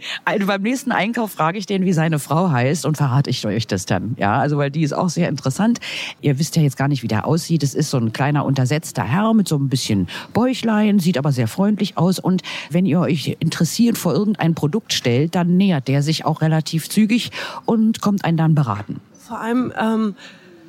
Also 0.24 0.46
beim 0.46 0.62
nächsten 0.62 0.92
Einkauf 0.92 1.32
frage 1.32 1.58
ich 1.58 1.66
den, 1.66 1.84
wie 1.84 1.92
seine 1.92 2.18
Frau 2.18 2.50
heißt 2.50 2.84
und 2.86 2.96
verrate 2.96 3.30
ich 3.30 3.46
euch 3.46 3.66
das 3.66 3.86
dann. 3.86 4.16
Ja, 4.18 4.38
also 4.38 4.58
weil 4.58 4.70
die 4.70 4.82
ist 4.82 4.92
auch 4.92 5.08
sehr 5.08 5.28
interessant. 5.28 5.78
Ihr 6.20 6.38
wisst 6.38 6.56
ja 6.56 6.62
jetzt 6.62 6.76
gar 6.76 6.88
nicht, 6.88 7.02
wie 7.02 7.08
der 7.08 7.26
aussieht. 7.26 7.62
Es 7.62 7.74
ist 7.74 7.90
so 7.90 7.98
ein 7.98 8.12
kleiner 8.12 8.44
untersetzter 8.44 9.04
Herr 9.04 9.34
mit 9.34 9.48
so 9.48 9.56
ein 9.56 9.68
bisschen 9.68 10.08
Bäuchlein, 10.32 10.98
sieht 10.98 11.18
aber 11.18 11.32
sehr 11.32 11.48
freundlich 11.48 11.96
aus. 11.96 12.18
Und 12.18 12.42
wenn 12.70 12.86
ihr 12.86 13.00
euch 13.00 13.36
interessiert 13.38 13.98
vor 13.98 14.14
irgendein 14.14 14.54
Produkt 14.54 14.92
stellt, 14.92 15.34
dann 15.34 15.56
nähert 15.56 15.88
der 15.88 16.02
sich 16.02 16.24
auch 16.24 16.40
relativ 16.40 16.88
zügig 16.88 17.30
und 17.64 18.00
kommt 18.00 18.24
einen 18.24 18.36
dann 18.36 18.54
beraten. 18.54 19.00
Vor 19.18 19.40
allem, 19.40 19.72
ähm, 19.80 20.14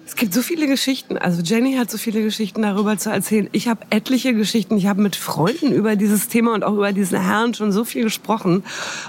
es 0.08 0.16
gibt 0.16 0.34
so 0.34 0.42
viele 0.42 0.68
Geschichten. 0.68 1.18
Also 1.18 1.42
Jenny 1.42 1.76
hat 1.76 1.92
so 1.92 1.98
viele 1.98 2.22
Geschichten 2.22 2.62
darüber 2.62 2.98
zu 2.98 3.10
erzählen. 3.10 3.50
Ich 3.52 3.68
habe 3.68 3.82
etliche 3.90 4.34
Geschichten. 4.34 4.78
Ich 4.78 4.88
habe 4.88 5.02
mit 5.02 5.18
Freunden 5.18 5.74
über 5.74 5.98
dieses 5.98 6.30
Thema 6.30 6.54
und 6.54 6.64
auch 6.64 6.76
über 6.76 6.94
diesen 6.94 7.22
Herrn 7.22 7.54
schon 7.54 7.74
so 7.74 7.84
viel 7.84 8.04
gesprochen. 8.04 8.64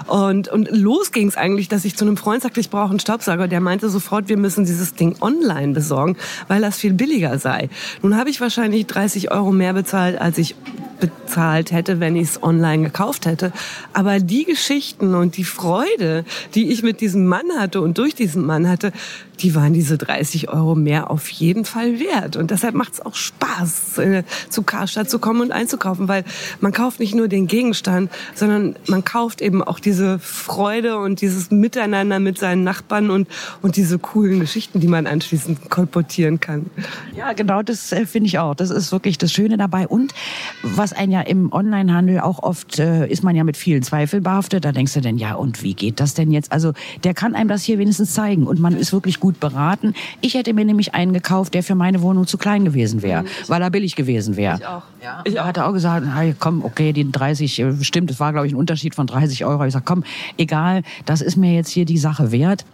Und, 0.07 0.49
und 0.49 0.69
los 0.71 1.13
ging 1.13 1.29
es 1.29 1.37
eigentlich, 1.37 1.69
dass 1.69 1.85
ich 1.85 1.95
zu 1.95 2.03
einem 2.03 2.17
Freund 2.17 2.43
sagte, 2.43 2.59
ich 2.59 2.69
brauche 2.69 2.89
einen 2.89 2.99
Staubsauger. 2.99 3.47
Der 3.47 3.61
meinte 3.61 3.89
sofort, 3.89 4.27
wir 4.27 4.35
müssen 4.35 4.65
dieses 4.65 4.93
Ding 4.93 5.15
online 5.21 5.73
besorgen, 5.73 6.17
weil 6.49 6.59
das 6.59 6.77
viel 6.77 6.91
billiger 6.91 7.39
sei. 7.39 7.69
Nun 8.01 8.17
habe 8.17 8.29
ich 8.29 8.41
wahrscheinlich 8.41 8.85
30 8.85 9.31
Euro 9.31 9.53
mehr 9.53 9.71
bezahlt, 9.71 10.19
als 10.19 10.37
ich 10.37 10.55
bezahlt 10.99 11.71
hätte, 11.71 12.01
wenn 12.01 12.17
ich 12.17 12.29
es 12.29 12.43
online 12.43 12.83
gekauft 12.83 13.25
hätte. 13.25 13.53
Aber 13.93 14.19
die 14.19 14.43
Geschichten 14.43 15.15
und 15.15 15.37
die 15.37 15.45
Freude, 15.45 16.25
die 16.55 16.71
ich 16.71 16.83
mit 16.83 16.99
diesem 16.99 17.25
Mann 17.25 17.45
hatte 17.57 17.79
und 17.79 17.97
durch 17.97 18.15
diesen 18.15 18.45
Mann 18.45 18.67
hatte, 18.67 18.91
die 19.41 19.55
waren 19.55 19.73
diese 19.73 19.97
30 19.97 20.49
Euro 20.49 20.75
mehr 20.75 21.09
auf 21.09 21.29
jeden 21.29 21.65
Fall 21.65 21.99
wert. 21.99 22.35
Und 22.35 22.51
deshalb 22.51 22.75
macht 22.75 22.93
es 22.93 23.05
auch 23.05 23.15
Spaß, 23.15 23.97
äh, 23.99 24.23
zu 24.49 24.63
Karstadt 24.63 25.09
zu 25.09 25.19
kommen 25.19 25.41
und 25.41 25.51
einzukaufen, 25.51 26.07
weil 26.07 26.23
man 26.59 26.71
kauft 26.71 26.99
nicht 26.99 27.15
nur 27.15 27.27
den 27.27 27.47
Gegenstand, 27.47 28.11
sondern 28.35 28.75
man 28.87 29.03
kauft 29.03 29.41
eben 29.41 29.63
auch 29.63 29.79
diese 29.79 30.19
Freude 30.19 30.97
und 30.97 31.21
dieses 31.21 31.51
Miteinander 31.51 32.19
mit 32.19 32.37
seinen 32.37 32.63
Nachbarn 32.63 33.09
und, 33.09 33.27
und 33.61 33.75
diese 33.75 33.99
coolen 33.99 34.39
Geschichten, 34.39 34.79
die 34.79 34.87
man 34.87 35.07
anschließend 35.07 35.69
kolportieren 35.69 36.39
kann. 36.39 36.67
Ja, 37.15 37.33
genau, 37.33 37.61
das 37.61 37.91
äh, 37.91 38.05
finde 38.05 38.27
ich 38.27 38.39
auch. 38.39 38.55
Das 38.55 38.69
ist 38.69 38.91
wirklich 38.91 39.17
das 39.17 39.31
Schöne 39.31 39.57
dabei. 39.57 39.87
Und 39.87 40.13
was 40.63 40.93
ein 40.93 41.11
ja 41.11 41.21
im 41.21 41.51
Onlinehandel 41.51 42.19
auch 42.19 42.43
oft 42.43 42.79
äh, 42.79 43.07
ist 43.07 43.23
man 43.23 43.35
ja 43.35 43.43
mit 43.43 43.57
vielen 43.57 43.83
Zweifeln 43.83 44.23
behaftet. 44.23 44.65
Da 44.65 44.71
denkst 44.71 44.93
du 44.93 45.01
denn, 45.01 45.17
ja, 45.17 45.35
und 45.35 45.63
wie 45.63 45.73
geht 45.73 45.99
das 45.99 46.13
denn 46.13 46.31
jetzt? 46.31 46.51
Also 46.51 46.73
der 47.03 47.13
kann 47.13 47.35
einem 47.35 47.49
das 47.49 47.63
hier 47.63 47.79
wenigstens 47.79 48.13
zeigen 48.13 48.47
und 48.47 48.59
man 48.59 48.75
ist 48.75 48.93
wirklich 48.93 49.19
gut 49.19 49.28
beraten. 49.37 49.93
Ich 50.21 50.33
hätte 50.33 50.53
mir 50.53 50.65
nämlich 50.65 50.93
einen 50.93 51.13
gekauft, 51.13 51.53
der 51.53 51.63
für 51.63 51.75
meine 51.75 52.01
Wohnung 52.01 52.27
zu 52.27 52.37
klein 52.37 52.65
gewesen 52.65 53.01
wäre, 53.01 53.25
weil 53.47 53.61
er 53.61 53.69
billig 53.69 53.95
gewesen 53.95 54.35
wäre. 54.37 54.57
Ich 54.59 54.65
auch. 54.65 54.83
Ja. 55.03 55.21
Ich 55.23 55.39
hatte 55.39 55.65
auch 55.65 55.73
gesagt, 55.73 56.05
hey, 56.13 56.35
komm, 56.37 56.63
okay, 56.63 56.93
die 56.93 57.09
30, 57.09 57.59
äh, 57.59 57.83
stimmt, 57.83 58.11
es 58.11 58.19
war 58.19 58.31
glaube 58.31 58.47
ich 58.47 58.53
ein 58.53 58.57
Unterschied 58.57 58.95
von 58.95 59.07
30 59.07 59.45
Euro. 59.45 59.65
Ich 59.65 59.73
sag, 59.73 59.85
komm, 59.85 60.03
egal, 60.37 60.83
das 61.05 61.21
ist 61.21 61.37
mir 61.37 61.53
jetzt 61.53 61.69
hier 61.69 61.85
die 61.85 61.97
Sache 61.97 62.31
wert. 62.31 62.65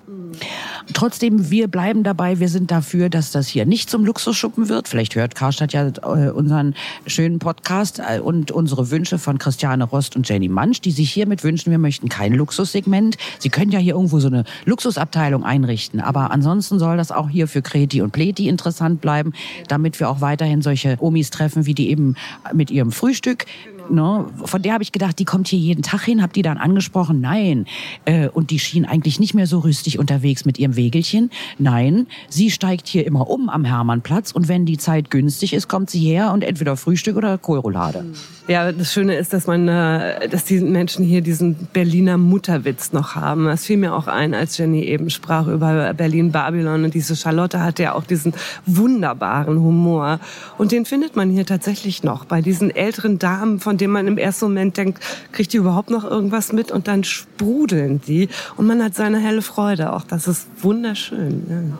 Trotzdem, 0.93 1.50
wir 1.50 1.67
bleiben 1.67 2.04
dabei. 2.04 2.39
Wir 2.39 2.48
sind 2.48 2.71
dafür, 2.71 3.10
dass 3.10 3.32
das 3.32 3.48
hier 3.48 3.65
nicht 3.65 3.89
zum 3.89 4.06
Luxusschuppen 4.06 4.69
wird. 4.69 4.88
Vielleicht 4.88 5.15
hört 5.15 5.36
Karstadt 5.36 5.74
ja 5.74 5.88
äh, 5.88 6.30
unseren 6.30 6.76
schönen 7.08 7.39
Podcast 7.39 8.00
äh, 8.00 8.19
und 8.19 8.52
unsere 8.52 8.91
Wünsche 8.91 9.17
von 9.17 9.38
Christiane 9.38 9.84
Rost 9.84 10.15
und 10.15 10.30
Jenny 10.30 10.48
Mansch, 10.48 10.82
die 10.82 10.91
sich 10.91 11.12
hiermit 11.12 11.43
wünschen, 11.43 11.71
wir 11.71 11.80
möchten 11.80 12.08
kein 12.08 12.34
Luxussegment. 12.34 13.17
Sie 13.39 13.50
können 13.50 13.71
ja 13.71 13.80
hier 13.80 13.95
irgendwo 13.95 14.19
so 14.19 14.28
eine 14.28 14.43
Luxusabteilung 14.65 15.43
einrichten. 15.43 16.02
Aber 16.02 16.32
ansonsten 16.32 16.78
soll 16.78 16.98
das 16.98 17.12
auch 17.12 17.30
hier 17.30 17.48
für 17.48 17.62
Kreti 17.62 18.02
und 18.02 18.12
Pleti 18.12 18.48
interessant 18.48 19.02
bleiben, 19.02 19.34
damit 19.67 20.00
wir 20.00 20.10
auch 20.10 20.21
weiterhin 20.21 20.62
solche 20.62 20.98
Omis 21.00 21.32
treffen, 21.32 21.65
wie 21.65 21.74
die 21.74 21.89
eben 21.89 22.15
mit 22.54 22.69
ihrem 22.69 22.91
Frühstück 22.91 23.45
Ne? 23.89 24.26
Von 24.43 24.62
der 24.62 24.74
habe 24.74 24.84
ich 24.84 24.91
gedacht, 24.91 25.19
die 25.19 25.26
kommt 25.26 25.48
hier 25.48 25.60
jeden 25.60 25.84
Tag 25.84 26.04
hin, 26.04 26.21
habe 26.21 26.34
die 26.34 26.41
dann 26.41 26.58
angesprochen, 26.58 27.21
nein. 27.21 27.65
Äh, 28.06 28.30
und 28.30 28.52
die 28.52 28.60
schien 28.60 28.86
eigentlich 28.86 29.19
nicht 29.19 29.34
mehr 29.34 29.48
so 29.48 29.60
rüstig 29.60 30.00
unterwegs 30.00 30.45
mit 30.45 30.58
ihrem 30.60 30.76
Wegelchen. 30.76 31.30
Nein, 31.58 32.08
sie 32.30 32.52
steigt 32.52 32.88
hier 32.88 33.06
immer 33.06 33.30
um 33.30 33.50
am 33.50 33.65
Hermannplatz 33.65 34.32
und 34.32 34.48
wenn 34.48 34.65
die 34.65 34.78
Zeit 34.78 35.12
günstig 35.12 35.54
ist, 35.54 35.67
kommt 35.67 35.89
sie 35.89 36.00
her 36.00 36.32
und 36.32 36.43
entweder 36.43 36.78
Frühstück 36.78 37.17
oder 37.17 37.38
Kohlroulade. 37.38 38.06
Ja, 38.48 38.71
das 38.71 38.93
Schöne 38.93 39.15
ist, 39.15 39.34
dass 39.34 39.48
man, 39.48 39.67
äh, 39.67 40.30
dass 40.30 40.45
die 40.45 40.60
Menschen 40.60 41.04
hier 41.04 41.21
diesen 41.21 41.56
Berliner 41.74 42.17
Mutterwitz 42.17 42.93
noch 42.93 43.15
haben. 43.15 43.45
Das 43.45 43.65
fiel 43.65 43.78
mir 43.78 43.95
auch 43.95 44.08
ein, 44.08 44.36
als 44.36 44.58
Jenny 44.58 44.84
eben 44.84 45.10
sprach 45.10 45.48
über 45.48 45.93
Berlin 45.93 46.32
Babylon 46.32 46.84
und 46.86 46.93
diese 46.93 47.15
Charlotte 47.15 47.60
hatte 47.60 47.84
ja 47.84 47.93
auch 47.93 48.04
diesen 48.04 48.34
wunderbaren 48.67 49.60
Humor 49.60 50.19
und 50.60 50.71
den 50.71 50.86
findet 50.86 51.15
man 51.15 51.32
hier 51.32 51.45
tatsächlich 51.45 52.04
noch 52.04 52.26
bei 52.26 52.41
diesen 52.41 52.69
älteren 52.69 53.17
Damen, 53.17 53.60
von 53.60 53.74
denen 53.77 53.93
man 53.93 54.07
im 54.07 54.17
ersten 54.17 54.45
Moment 54.45 54.77
denkt, 54.77 55.03
kriegt 55.31 55.53
die 55.53 55.57
überhaupt 55.57 55.89
noch 55.89 56.03
irgendwas 56.03 56.53
mit 56.53 56.71
und 56.71 56.88
dann 56.88 57.03
sprudeln 57.03 58.01
die 58.07 58.29
und 58.57 58.67
man 58.67 58.83
hat 58.83 58.95
seine 58.95 59.19
helle 59.19 59.41
Freude. 59.41 59.93
Auch 59.93 60.03
das 60.03 60.27
ist 60.27 60.47
wunderschön. 60.61 61.45
Ja. 61.49 61.77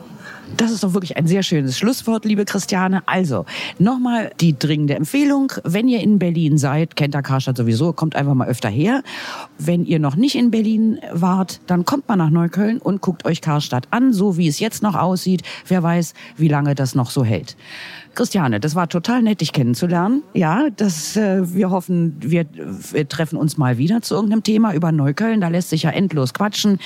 Das 0.56 0.70
ist 0.70 0.84
doch 0.84 0.94
wirklich 0.94 1.16
ein 1.16 1.26
sehr 1.26 1.42
schönes 1.42 1.76
Schlusswort, 1.76 2.24
liebe 2.24 2.44
Christiane. 2.44 3.02
Also, 3.06 3.46
nochmal 3.78 4.30
die 4.40 4.56
dringende 4.56 4.94
Empfehlung. 4.94 5.52
Wenn 5.64 5.88
ihr 5.88 6.00
in 6.00 6.18
Berlin 6.18 6.56
seid, 6.56 6.94
kennt 6.94 7.14
der 7.14 7.22
Karstadt 7.22 7.56
sowieso, 7.56 7.92
kommt 7.92 8.14
einfach 8.14 8.34
mal 8.34 8.46
öfter 8.46 8.68
her. 8.68 9.02
Wenn 9.58 9.84
ihr 9.84 9.98
noch 9.98 10.14
nicht 10.14 10.36
in 10.36 10.50
Berlin 10.50 11.00
wart, 11.10 11.60
dann 11.66 11.84
kommt 11.84 12.08
mal 12.08 12.16
nach 12.16 12.30
Neukölln 12.30 12.78
und 12.78 13.00
guckt 13.00 13.24
euch 13.26 13.40
Karstadt 13.40 13.88
an, 13.90 14.12
so 14.12 14.36
wie 14.36 14.46
es 14.46 14.60
jetzt 14.60 14.82
noch 14.82 14.94
aussieht. 14.94 15.42
Wer 15.66 15.82
weiß, 15.82 16.14
wie 16.36 16.48
lange 16.48 16.74
das 16.74 16.94
noch 16.94 17.10
so 17.10 17.24
hält. 17.24 17.56
Christiane, 18.16 18.58
das 18.58 18.74
war 18.74 18.88
total 18.88 19.22
nett, 19.22 19.40
dich 19.40 19.52
kennenzulernen. 19.52 20.22
Ja, 20.34 20.68
das, 20.74 21.16
äh, 21.16 21.54
wir 21.54 21.70
hoffen, 21.70 22.16
wir, 22.18 22.46
wir 22.52 23.08
treffen 23.08 23.36
uns 23.36 23.56
mal 23.56 23.78
wieder 23.78 24.02
zu 24.02 24.14
irgendeinem 24.14 24.42
Thema 24.42 24.74
über 24.74 24.90
Neukölln. 24.90 25.40
Da 25.40 25.48
lässt 25.48 25.70
sich 25.70 25.84
ja 25.84 25.90
endlos 25.90 26.34
quatschen. 26.34 26.78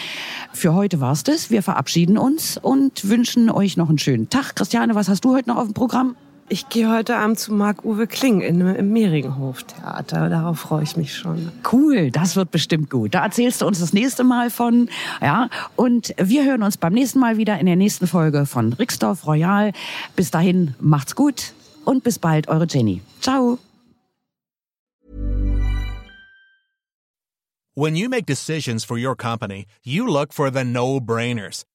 Für 0.53 0.75
heute 0.75 1.01
war's 1.01 1.25
das. 1.25 1.51
Wir 1.51 1.62
verabschieden 1.62 2.19
uns 2.19 2.59
und 2.59 3.09
wünschen 3.09 3.51
euch 3.51 3.77
noch 3.77 3.88
einen 3.88 3.99
schönen 3.99 4.29
Tag. 4.29 4.57
Christiane, 4.57 4.95
was 4.95 5.09
hast 5.09 5.25
du 5.25 5.33
heute 5.33 5.49
noch 5.49 5.57
auf 5.57 5.66
dem 5.66 5.75
Programm? 5.75 6.16
Ich 6.53 6.69
gehe 6.69 6.91
heute 6.91 7.17
Abend 7.17 7.39
zu 7.39 7.55
Marc-Uwe 7.55 8.09
Kling 8.09 8.41
in, 8.41 8.61
im 8.61 8.93
Mehringhof-Theater. 8.93 10.29
Darauf 10.29 10.59
freue 10.59 10.83
ich 10.83 10.97
mich 10.97 11.15
schon. 11.15 11.53
Cool, 11.71 12.11
das 12.11 12.35
wird 12.35 12.51
bestimmt 12.51 12.91
gut. 12.91 13.15
Da 13.15 13.23
erzählst 13.23 13.63
du 13.63 13.67
uns 13.69 13.79
das 13.79 13.93
nächste 13.93 14.25
Mal 14.25 14.51
von. 14.51 14.91
Ja, 15.23 15.49
und 15.77 16.13
wir 16.19 16.45
hören 16.45 16.65
uns 16.65 16.77
beim 16.77 16.93
nächsten 16.93 17.21
Mal 17.21 17.37
wieder 17.37 17.61
in 17.61 17.67
der 17.67 17.77
nächsten 17.77 18.09
Folge 18.09 18.47
von 18.47 18.73
Rixdorf 18.73 19.29
Royal. 19.29 19.71
Bis 20.17 20.33
dahin, 20.33 20.75
macht's 20.81 21.15
gut 21.15 21.53
und 21.85 22.03
bis 22.03 22.19
bald, 22.19 22.49
eure 22.49 22.67
Jenny. 22.69 23.01
Ciao. 23.21 23.59
When 27.77 27.95
you 27.95 28.09
make 28.09 28.27
decisions 28.27 28.85
for 28.85 28.99
your 28.99 29.15
company, 29.15 29.67
you 29.85 30.05
look 30.05 30.35
for 30.35 30.51
the 30.51 30.65
no-brainers. 30.65 31.65